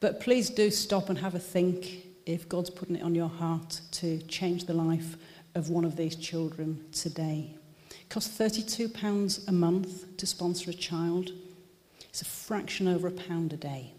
But 0.00 0.20
please 0.20 0.50
do 0.50 0.70
stop 0.70 1.08
and 1.08 1.18
have 1.18 1.34
a 1.34 1.38
think 1.38 2.06
if 2.26 2.48
God's 2.48 2.70
putting 2.70 2.96
it 2.96 3.02
on 3.02 3.14
your 3.14 3.28
heart 3.28 3.80
to 3.92 4.18
change 4.22 4.64
the 4.64 4.74
life 4.74 5.16
of 5.54 5.70
one 5.70 5.84
of 5.84 5.96
these 5.96 6.16
children 6.16 6.84
today. 6.92 7.54
It 7.90 8.08
costs 8.08 8.38
£32 8.38 9.48
a 9.48 9.52
month 9.52 10.16
to 10.16 10.26
sponsor 10.26 10.70
a 10.70 10.74
child. 10.74 11.30
It's 12.08 12.22
a 12.22 12.26
fraction 12.26 12.88
over 12.88 13.08
a 13.08 13.12
pound 13.12 13.52
a 13.52 13.56
day. 13.56 13.95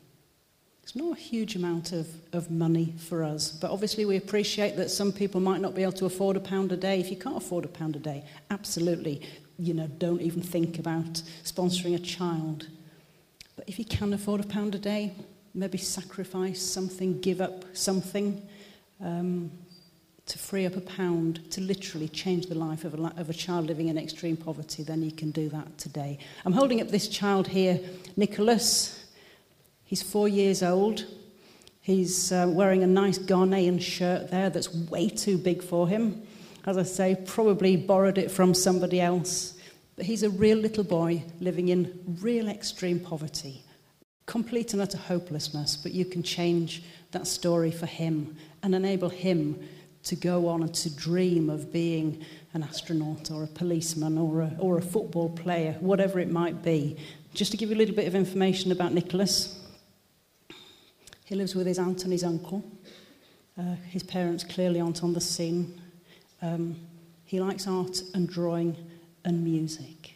It's 0.87 0.95
not 0.95 1.17
a 1.17 1.19
huge 1.19 1.57
amount 1.57 1.91
of, 1.91 2.07
of 2.31 2.49
money 2.49 2.93
for 2.97 3.21
us, 3.21 3.51
but 3.51 3.71
obviously 3.71 4.05
we 4.05 4.15
appreciate 4.15 4.77
that 4.77 4.89
some 4.89 5.11
people 5.11 5.41
might 5.41 5.59
not 5.59 5.75
be 5.75 5.81
able 5.81 5.91
to 5.91 6.05
afford 6.05 6.37
a 6.37 6.39
pound 6.39 6.71
a 6.71 6.77
day. 6.77 6.97
If 7.01 7.11
you 7.11 7.17
can't 7.17 7.35
afford 7.35 7.65
a 7.65 7.67
pound 7.67 7.97
a 7.97 7.99
day, 7.99 8.23
absolutely, 8.51 9.21
you 9.59 9.73
know, 9.73 9.87
don't 9.97 10.21
even 10.21 10.41
think 10.41 10.79
about 10.79 11.21
sponsoring 11.43 11.93
a 11.93 11.99
child. 11.99 12.69
But 13.57 13.67
if 13.67 13.77
you 13.79 13.83
can 13.83 14.13
afford 14.13 14.39
a 14.39 14.47
pound 14.47 14.75
a 14.75 14.79
day, 14.79 15.11
maybe 15.53 15.77
sacrifice 15.77 16.61
something, 16.61 17.19
give 17.19 17.41
up 17.41 17.65
something 17.75 18.41
um, 19.03 19.51
to 20.25 20.39
free 20.39 20.65
up 20.65 20.77
a 20.77 20.81
pound 20.81 21.51
to 21.51 21.59
literally 21.59 22.07
change 22.07 22.45
the 22.45 22.55
life 22.55 22.85
of 22.85 22.93
a, 22.93 23.13
of 23.17 23.29
a 23.29 23.33
child 23.33 23.65
living 23.65 23.89
in 23.89 23.97
extreme 23.97 24.37
poverty, 24.37 24.83
then 24.83 25.03
you 25.03 25.11
can 25.11 25.31
do 25.31 25.49
that 25.49 25.77
today. 25.77 26.17
I'm 26.45 26.53
holding 26.53 26.79
up 26.79 26.87
this 26.87 27.09
child 27.09 27.45
here, 27.45 27.77
Nicholas. 28.15 28.96
He's 29.87 30.03
four 30.03 30.27
years 30.27 30.61
old. 30.61 31.05
He's 31.79 32.33
uh, 32.33 32.45
wearing 32.49 32.83
a 32.83 32.87
nice 32.87 33.17
Ghanaian 33.17 33.81
shirt 33.81 34.29
there 34.29 34.49
that's 34.49 34.73
way 34.75 35.07
too 35.07 35.37
big 35.37 35.63
for 35.63 35.87
him. 35.87 36.23
As 36.65 36.77
I 36.77 36.83
say, 36.83 37.15
probably 37.25 37.77
borrowed 37.77 38.17
it 38.17 38.29
from 38.29 38.53
somebody 38.53 38.99
else. 38.99 39.57
But 39.95 40.05
he's 40.05 40.23
a 40.23 40.29
real 40.29 40.57
little 40.57 40.83
boy 40.83 41.23
living 41.39 41.69
in 41.69 42.17
real 42.21 42.49
extreme 42.49 42.99
poverty, 42.99 43.63
complete 44.25 44.73
and 44.73 44.81
utter 44.81 44.97
hopelessness. 44.97 45.77
But 45.77 45.93
you 45.93 46.03
can 46.03 46.21
change 46.21 46.83
that 47.11 47.25
story 47.25 47.71
for 47.71 47.85
him 47.85 48.35
and 48.63 48.75
enable 48.75 49.07
him 49.07 49.65
to 50.03 50.17
go 50.17 50.49
on 50.49 50.63
and 50.63 50.73
to 50.75 50.93
dream 50.93 51.49
of 51.49 51.71
being 51.71 52.25
an 52.53 52.61
astronaut 52.61 53.31
or 53.31 53.45
a 53.45 53.47
policeman 53.47 54.17
or 54.17 54.41
a, 54.41 54.53
or 54.59 54.77
a 54.77 54.81
football 54.81 55.29
player, 55.29 55.77
whatever 55.79 56.19
it 56.19 56.29
might 56.29 56.61
be. 56.61 56.97
Just 57.33 57.51
to 57.51 57.57
give 57.57 57.69
you 57.69 57.75
a 57.75 57.77
little 57.77 57.95
bit 57.95 58.07
of 58.07 58.15
information 58.15 58.73
about 58.73 58.93
Nicholas, 58.93 59.56
He 61.27 61.35
lives 61.35 61.55
with 61.55 61.67
his 61.67 61.77
aunt 61.77 62.03
and 62.05 62.13
his 62.13 62.23
uncle. 62.23 62.63
Uh, 63.59 63.75
his 63.89 64.01
parents 64.01 64.45
clearly 64.45 64.79
aren't 64.79 65.03
on 65.03 65.11
the 65.11 65.19
scene. 65.19 65.81
Um, 66.41 66.77
he 67.25 67.41
likes 67.41 67.67
art 67.67 68.01
and 68.13 68.29
drawing 68.29 68.77
and 69.25 69.43
music. 69.43 70.15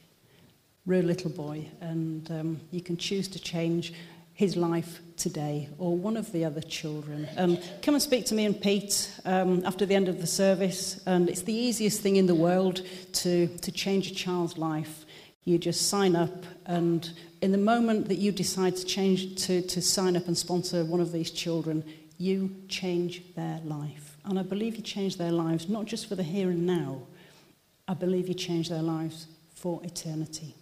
Real 0.85 1.03
little 1.03 1.29
boy, 1.29 1.67
and 1.81 2.31
um, 2.31 2.61
you 2.71 2.79
can 2.79 2.95
choose 2.95 3.27
to 3.27 3.39
change 3.39 3.93
his 4.33 4.55
life 4.55 5.01
today 5.17 5.67
or 5.77 5.97
one 5.97 6.15
of 6.15 6.31
the 6.31 6.45
other 6.45 6.61
children. 6.61 7.27
Um, 7.35 7.57
come 7.81 7.93
and 7.93 8.01
speak 8.01 8.25
to 8.27 8.33
me 8.33 8.45
and 8.45 8.59
Pete 8.59 9.11
um, 9.25 9.65
after 9.65 9.85
the 9.85 9.95
end 9.95 10.07
of 10.07 10.21
the 10.21 10.27
service, 10.27 11.03
and 11.05 11.27
it's 11.27 11.41
the 11.41 11.53
easiest 11.53 11.99
thing 11.99 12.15
in 12.15 12.25
the 12.25 12.35
world 12.35 12.83
to, 13.15 13.47
to 13.47 13.71
change 13.73 14.11
a 14.11 14.15
child's 14.15 14.57
life. 14.57 15.05
You 15.43 15.57
just 15.57 15.89
sign 15.89 16.15
up 16.15 16.45
and 16.65 17.11
in 17.41 17.51
the 17.51 17.57
moment 17.57 18.07
that 18.07 18.17
you 18.17 18.31
decide 18.31 18.75
to 18.75 18.85
change 18.85 19.43
to, 19.45 19.61
to 19.63 19.81
sign 19.81 20.15
up 20.15 20.27
and 20.27 20.37
sponsor 20.37 20.85
one 20.85 21.01
of 21.01 21.11
these 21.11 21.31
children, 21.31 21.83
you 22.17 22.55
change 22.67 23.23
their 23.35 23.59
life. 23.65 24.15
And 24.25 24.37
I 24.37 24.43
believe 24.43 24.75
you 24.75 24.83
change 24.83 25.17
their 25.17 25.31
lives 25.31 25.67
not 25.67 25.85
just 25.85 26.07
for 26.07 26.15
the 26.15 26.23
here 26.23 26.51
and 26.51 26.65
now, 26.65 27.01
I 27.87 27.95
believe 27.95 28.27
you 28.27 28.35
change 28.35 28.69
their 28.69 28.83
lives 28.83 29.25
for 29.55 29.81
eternity. 29.83 30.55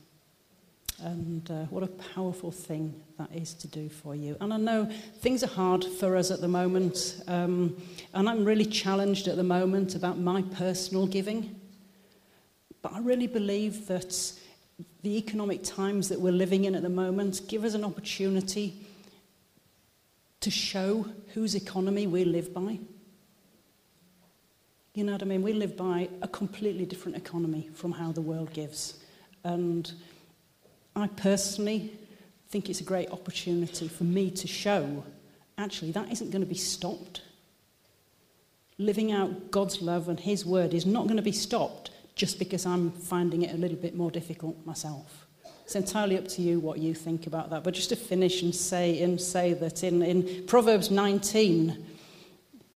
And 1.01 1.49
uh, 1.51 1.65
what 1.65 1.83
a 1.83 1.87
powerful 1.87 2.51
thing 2.51 3.01
that 3.17 3.29
is 3.33 3.53
to 3.55 3.67
do 3.67 3.89
for 3.89 4.15
you. 4.15 4.35
And 4.41 4.53
I 4.53 4.57
know 4.57 4.85
things 5.19 5.43
are 5.43 5.47
hard 5.47 5.83
for 5.83 6.15
us 6.15 6.31
at 6.31 6.41
the 6.41 6.47
moment. 6.47 7.21
Um, 7.27 7.81
and 8.13 8.27
I'm 8.29 8.43
really 8.43 8.65
challenged 8.65 9.27
at 9.27 9.35
the 9.35 9.43
moment 9.43 9.95
about 9.95 10.17
my 10.17 10.41
personal 10.41 11.07
giving. 11.07 11.55
But 12.81 12.93
I 12.93 12.99
really 12.99 13.27
believe 13.27 13.87
that 13.87 14.13
the 15.01 15.17
economic 15.17 15.63
times 15.63 16.09
that 16.09 16.19
we're 16.19 16.31
living 16.31 16.65
in 16.65 16.75
at 16.75 16.81
the 16.81 16.89
moment 16.89 17.41
give 17.47 17.63
us 17.63 17.73
an 17.73 17.83
opportunity 17.83 18.85
to 20.41 20.51
show 20.51 21.05
whose 21.33 21.55
economy 21.55 22.07
we 22.07 22.23
live 22.23 22.53
by. 22.53 22.79
You 24.93 25.03
know 25.03 25.13
what 25.13 25.21
I 25.21 25.25
mean? 25.25 25.41
We 25.41 25.53
live 25.53 25.77
by 25.77 26.09
a 26.21 26.27
completely 26.27 26.85
different 26.85 27.17
economy 27.17 27.69
from 27.73 27.91
how 27.91 28.11
the 28.11 28.21
world 28.21 28.51
gives. 28.53 28.95
And 29.43 29.91
I 30.95 31.07
personally 31.07 31.93
think 32.49 32.69
it's 32.69 32.81
a 32.81 32.85
great 32.85 33.09
opportunity 33.11 33.87
for 33.87 34.03
me 34.03 34.31
to 34.31 34.47
show 34.47 35.03
actually 35.57 35.91
that 35.91 36.11
isn't 36.11 36.31
going 36.31 36.41
to 36.41 36.47
be 36.47 36.55
stopped. 36.55 37.21
Living 38.77 39.11
out 39.11 39.51
God's 39.51 39.81
love 39.81 40.09
and 40.09 40.19
His 40.19 40.45
word 40.45 40.73
is 40.73 40.85
not 40.85 41.05
going 41.05 41.17
to 41.17 41.23
be 41.23 41.33
stopped 41.33 41.91
just 42.19 42.37
because 42.37 42.65
I'm 42.65 42.91
finding 42.91 43.43
it 43.43 43.55
a 43.55 43.57
little 43.57 43.77
bit 43.77 43.95
more 43.95 44.11
difficult 44.11 44.65
myself. 44.65 45.25
It's 45.63 45.75
entirely 45.75 46.17
up 46.17 46.27
to 46.29 46.41
you 46.41 46.59
what 46.59 46.77
you 46.77 46.93
think 46.93 47.27
about 47.27 47.49
that. 47.51 47.63
But 47.63 47.73
just 47.75 47.89
to 47.89 47.95
finish 47.95 48.41
and 48.41 48.53
say, 48.53 49.01
and 49.01 49.21
say 49.21 49.53
that 49.53 49.85
in, 49.85 50.01
in 50.01 50.43
Proverbs 50.45 50.91
19, 50.91 51.85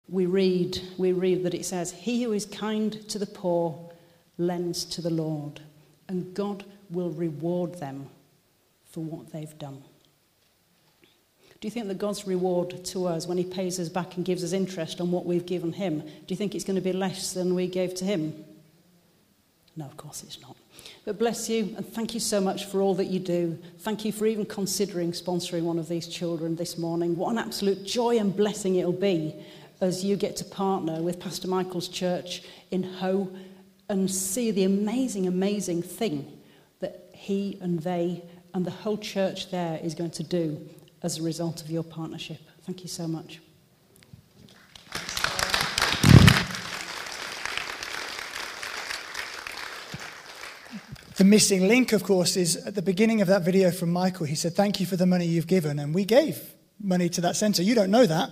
we 0.08 0.28
read, 0.28 0.80
we 0.98 1.12
read 1.12 1.44
that 1.44 1.54
it 1.54 1.66
says, 1.66 1.92
He 1.92 2.24
who 2.24 2.32
is 2.32 2.46
kind 2.46 2.94
to 3.10 3.20
the 3.20 3.26
poor 3.26 3.92
lends 4.38 4.86
to 4.86 5.02
the 5.02 5.10
Lord, 5.10 5.60
and 6.08 6.34
God 6.34 6.64
will 6.90 7.10
reward 7.10 7.80
them 7.80 8.08
for 8.92 9.04
what 9.04 9.34
they've 9.34 9.58
done. 9.60 9.84
Do 11.60 11.68
you 11.68 11.72
think 11.72 11.90
that 11.90 11.98
God's 11.98 12.26
reward 12.26 12.86
to 12.86 13.08
us 13.08 13.28
when 13.28 13.38
He 13.38 13.44
pays 13.44 13.78
us 13.78 13.90
back 13.90 14.16
and 14.16 14.24
gives 14.24 14.42
us 14.42 14.54
interest 14.54 15.02
on 15.02 15.12
what 15.12 15.26
we've 15.26 15.46
given 15.46 15.74
Him, 15.74 16.00
do 16.00 16.30
you 16.30 16.38
think 16.38 16.56
it's 16.56 16.64
going 16.64 16.78
to 16.78 16.82
be 16.82 16.94
less 16.94 17.34
than 17.34 17.56
we 17.56 17.68
gave 17.68 17.94
to 17.96 18.06
Him? 18.06 18.46
No, 19.76 19.86
of 19.86 19.98
course 19.98 20.24
it's 20.24 20.40
not. 20.42 20.56
But 21.04 21.18
bless 21.18 21.50
you 21.50 21.74
and 21.78 21.86
thank 21.86 22.14
you 22.14 22.20
so 22.20 22.40
much 22.40 22.66
for 22.66 22.82
all 22.82 22.94
that 22.96 23.06
you 23.06 23.20
do. 23.20 23.58
Thank 23.80 24.06
you 24.06 24.12
for 24.12 24.28
even 24.28 24.46
considering 24.46 25.12
sponsoring 25.12 25.64
one 25.64 25.80
of 25.80 25.88
these 25.88 26.08
children 26.08 26.56
this 26.56 26.78
morning. 26.78 27.16
What 27.16 27.32
an 27.32 27.40
absolute 27.40 27.84
joy 27.84 28.20
and 28.20 28.36
blessing 28.36 28.76
it'll 28.76 28.92
be 28.92 29.34
as 29.82 30.04
you 30.04 30.16
get 30.16 30.36
to 30.38 30.46
partner 30.46 31.02
with 31.02 31.20
Pastor 31.20 31.48
Michael's 31.48 31.88
church 31.88 32.44
in 32.72 32.84
Ho 32.84 33.30
and 33.90 34.10
see 34.10 34.52
the 34.52 34.64
amazing, 34.64 35.28
amazing 35.28 35.82
thing 35.82 36.40
that 36.80 37.10
he 37.14 37.58
and 37.62 37.80
they 37.80 38.24
and 38.54 38.66
the 38.66 38.72
whole 38.72 38.98
church 38.98 39.50
there 39.50 39.80
is 39.84 39.96
going 39.96 40.12
to 40.12 40.24
do 40.24 40.70
as 41.02 41.18
a 41.18 41.24
result 41.24 41.62
of 41.62 41.72
your 41.72 41.84
partnership. 41.84 42.40
Thank 42.66 42.82
you 42.82 42.88
so 42.88 43.08
much. 43.08 43.40
The 51.24 51.30
missing 51.30 51.70
link, 51.70 51.94
of 51.94 52.04
course, 52.04 52.36
is 52.36 52.58
at 52.66 52.76
the 52.76 52.82
beginning 52.82 53.22
of 53.22 53.30
that 53.30 53.44
video 53.44 53.72
from 53.72 53.90
Michael. 53.90 54.26
He 54.26 54.36
said, 54.36 54.56
Thank 54.56 54.82
you 54.82 54.86
for 54.86 54.98
the 54.98 55.06
money 55.06 55.26
you've 55.26 55.48
given. 55.48 55.80
And 55.80 55.96
we 55.96 56.04
gave 56.04 56.38
money 56.82 57.08
to 57.08 57.22
that 57.22 57.38
centre. 57.38 57.64
You 57.64 57.76
don't 57.76 57.92
know 57.92 58.06
that 58.06 58.32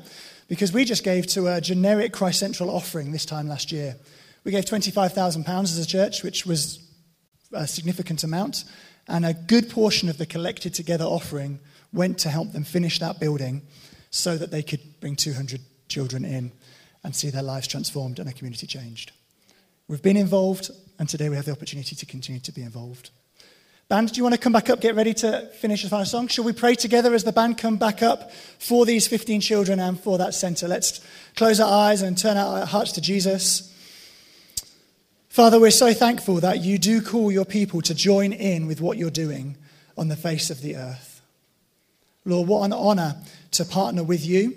because 0.49 0.73
we 0.73 0.83
just 0.83 1.05
gave 1.05 1.25
to 1.27 1.47
a 1.47 1.61
generic 1.61 2.11
Christ 2.11 2.39
Central 2.41 2.69
offering 2.69 3.13
this 3.13 3.25
time 3.25 3.47
last 3.47 3.71
year. 3.71 3.95
We 4.43 4.51
gave 4.51 4.65
£25,000 4.65 5.63
as 5.63 5.77
a 5.77 5.85
church, 5.85 6.21
which 6.21 6.45
was 6.45 6.85
a 7.53 7.65
significant 7.65 8.25
amount. 8.25 8.65
And 9.07 9.25
a 9.25 9.35
good 9.35 9.69
portion 9.69 10.09
of 10.09 10.17
the 10.17 10.25
collected 10.25 10.73
together 10.73 11.05
offering 11.05 11.61
went 11.93 12.19
to 12.19 12.29
help 12.29 12.51
them 12.51 12.65
finish 12.65 12.99
that 12.99 13.21
building 13.21 13.61
so 14.09 14.37
that 14.37 14.51
they 14.51 14.63
could 14.63 14.99
bring 14.99 15.15
200 15.15 15.61
children 15.87 16.25
in 16.25 16.51
and 17.05 17.15
see 17.15 17.29
their 17.29 17.41
lives 17.41 17.67
transformed 17.67 18.19
and 18.19 18.27
a 18.27 18.33
community 18.33 18.67
changed. 18.67 19.13
We've 19.91 20.01
been 20.01 20.15
involved, 20.15 20.71
and 20.99 21.09
today 21.09 21.27
we 21.27 21.35
have 21.35 21.43
the 21.43 21.51
opportunity 21.51 21.97
to 21.97 22.05
continue 22.05 22.39
to 22.39 22.53
be 22.53 22.61
involved. 22.61 23.09
Band, 23.89 24.13
do 24.13 24.15
you 24.15 24.23
want 24.23 24.33
to 24.33 24.39
come 24.39 24.53
back 24.53 24.69
up, 24.69 24.79
get 24.79 24.95
ready 24.95 25.13
to 25.15 25.49
finish 25.59 25.83
the 25.83 25.89
final 25.89 26.05
song? 26.05 26.29
Shall 26.29 26.45
we 26.45 26.53
pray 26.53 26.75
together 26.75 27.13
as 27.13 27.25
the 27.25 27.33
band 27.33 27.57
come 27.57 27.75
back 27.75 28.01
up 28.01 28.31
for 28.31 28.85
these 28.85 29.05
15 29.05 29.41
children 29.41 29.81
and 29.81 29.99
for 29.99 30.17
that 30.17 30.33
centre? 30.33 30.69
Let's 30.69 31.05
close 31.35 31.59
our 31.59 31.89
eyes 31.89 32.03
and 32.03 32.17
turn 32.17 32.37
our 32.37 32.65
hearts 32.65 32.93
to 32.93 33.01
Jesus. 33.01 33.67
Father, 35.27 35.59
we're 35.59 35.71
so 35.71 35.93
thankful 35.93 36.35
that 36.35 36.61
you 36.61 36.77
do 36.77 37.01
call 37.01 37.29
your 37.29 37.43
people 37.43 37.81
to 37.81 37.93
join 37.93 38.31
in 38.31 38.67
with 38.67 38.79
what 38.79 38.97
you're 38.97 39.09
doing 39.09 39.57
on 39.97 40.07
the 40.07 40.15
face 40.15 40.49
of 40.49 40.61
the 40.61 40.77
earth. 40.77 41.21
Lord, 42.23 42.47
what 42.47 42.63
an 42.63 42.71
honour 42.71 43.17
to 43.51 43.65
partner 43.65 44.05
with 44.05 44.25
you 44.25 44.55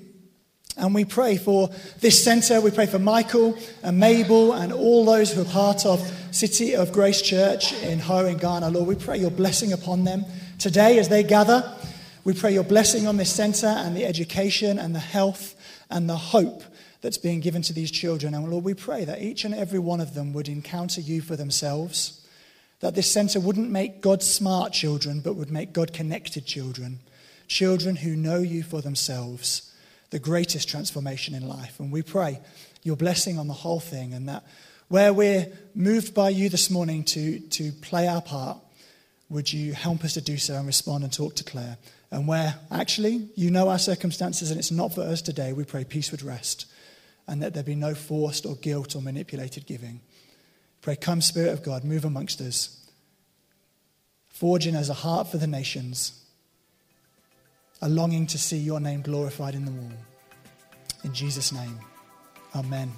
and 0.77 0.95
we 0.95 1.05
pray 1.05 1.37
for 1.37 1.70
this 2.01 2.22
centre. 2.22 2.61
We 2.61 2.70
pray 2.70 2.87
for 2.87 2.99
Michael 2.99 3.57
and 3.83 3.99
Mabel 3.99 4.53
and 4.53 4.72
all 4.72 5.05
those 5.05 5.33
who 5.33 5.43
are 5.43 5.47
part 5.47 5.87
of 5.87 6.01
City 6.33 6.75
of 6.75 6.93
Grace 6.93 7.22
Church 7.22 7.72
in 7.85 8.01
Ho 8.01 8.27
in 8.27 8.39
Ghana. 8.39 8.70
Lord, 8.70 8.89
we 8.89 8.97
pray 8.97 9.18
your 9.18 9.31
blessing 9.31 9.72
upon 9.72 10.05
them 10.05 10.25
today 10.59 10.99
as 10.99 11.09
they 11.09 11.22
gather. 11.22 11.72
We 12.25 12.35
pray 12.35 12.53
your 12.53 12.64
blessing 12.64 13.07
on 13.07 13.18
this 13.18 13.33
centre 13.33 13.66
and 13.66 13.97
the 13.97 14.05
education 14.05 14.79
and 14.79 14.95
the 14.95 15.01
health 15.01 15.55
and 15.91 16.09
the 16.09 16.16
hope 16.16 16.62
that's 17.03 17.18
being 17.18 17.41
given 17.41 17.62
to 17.62 17.72
these 17.72 17.91
children. 17.91 18.35
And 18.35 18.51
Lord, 18.51 18.64
we 18.64 18.75
pray 18.75 19.05
that 19.05 19.22
each 19.22 19.45
and 19.45 19.55
every 19.55 19.79
one 19.79 20.01
of 20.01 20.14
them 20.14 20.33
would 20.33 20.49
encounter 20.49 21.01
you 21.01 21.20
for 21.20 21.37
themselves, 21.37 22.27
that 22.81 22.97
this 22.97 23.11
centre 23.11 23.39
wouldn't 23.39 23.70
make 23.70 24.01
God 24.01 24.22
smart 24.22 24.72
children, 24.72 25.20
but 25.20 25.37
would 25.37 25.53
make 25.53 25.72
God 25.72 25.93
connected 25.93 26.47
children, 26.47 26.99
children 27.47 27.97
who 27.97 28.16
know 28.16 28.39
you 28.39 28.64
for 28.64 28.81
themselves 28.81 29.70
the 30.15 30.21
greatest 30.21 30.69
transformation 30.69 31.35
in 31.35 31.49
life. 31.49 31.81
And 31.81 31.91
we 31.91 32.01
pray 32.01 32.39
your 32.85 32.95
blessing 32.95 33.37
on 33.37 33.49
the 33.49 33.53
whole 33.53 33.81
thing 33.81 34.15
and 34.15 34.29
that 34.29 34.45
where 34.87 35.12
we're 35.12 35.49
moved 35.75 36.15
by 36.15 36.29
you 36.29 36.49
this 36.49 36.71
morning 36.71 37.03
to, 37.07 37.41
to 37.41 37.73
play 37.73 38.07
our 38.07 38.23
part, 38.23 38.59
would 39.29 39.53
you 39.53 39.73
help 39.73 40.05
us 40.05 40.12
to 40.12 40.21
do 40.21 40.37
so 40.37 40.55
and 40.55 40.69
respond 40.69 41.03
and 41.03 41.12
talk 41.12 41.35
to 41.35 41.43
Claire? 41.43 41.79
And 42.12 42.29
where 42.29 42.55
actually 42.71 43.29
you 43.35 43.51
know 43.51 43.69
our 43.69 43.79
circumstances 43.81 44.53
and 44.53 44.61
it's 44.61 44.71
not 44.71 44.95
for 44.95 45.01
us 45.01 45.21
today, 45.21 45.53
we 45.53 45.65
pray 45.65 45.83
peace 45.83 46.12
would 46.12 46.23
rest 46.23 46.67
and 47.27 47.43
that 47.43 47.53
there 47.53 47.65
be 47.65 47.75
no 47.75 47.97
forced 47.97 48.47
or 48.47 48.55
guilt 48.55 48.95
or 48.95 49.03
manipulated 49.03 49.67
giving. 49.67 50.01
Pray, 50.81 50.95
come, 50.95 51.23
Spirit 51.23 51.55
of 51.55 51.65
God, 51.65 51.83
move 51.83 52.05
amongst 52.05 52.41
us, 52.41 52.89
forge 54.29 54.69
in 54.69 54.77
us 54.77 54.89
a 54.89 54.95
heart 54.95 55.27
for 55.27 55.39
the 55.39 55.49
nations 55.49 56.24
a 57.85 57.89
longing 57.89 58.26
to 58.26 58.39
see 58.39 58.57
your 58.57 58.80
name 58.80 59.03
glorified 59.03 59.55
in 59.55 59.66
the 59.66 59.70
world. 59.70 59.93
In 61.05 61.12
Jesus' 61.12 61.53
name, 61.53 61.78
amen. 62.57 62.91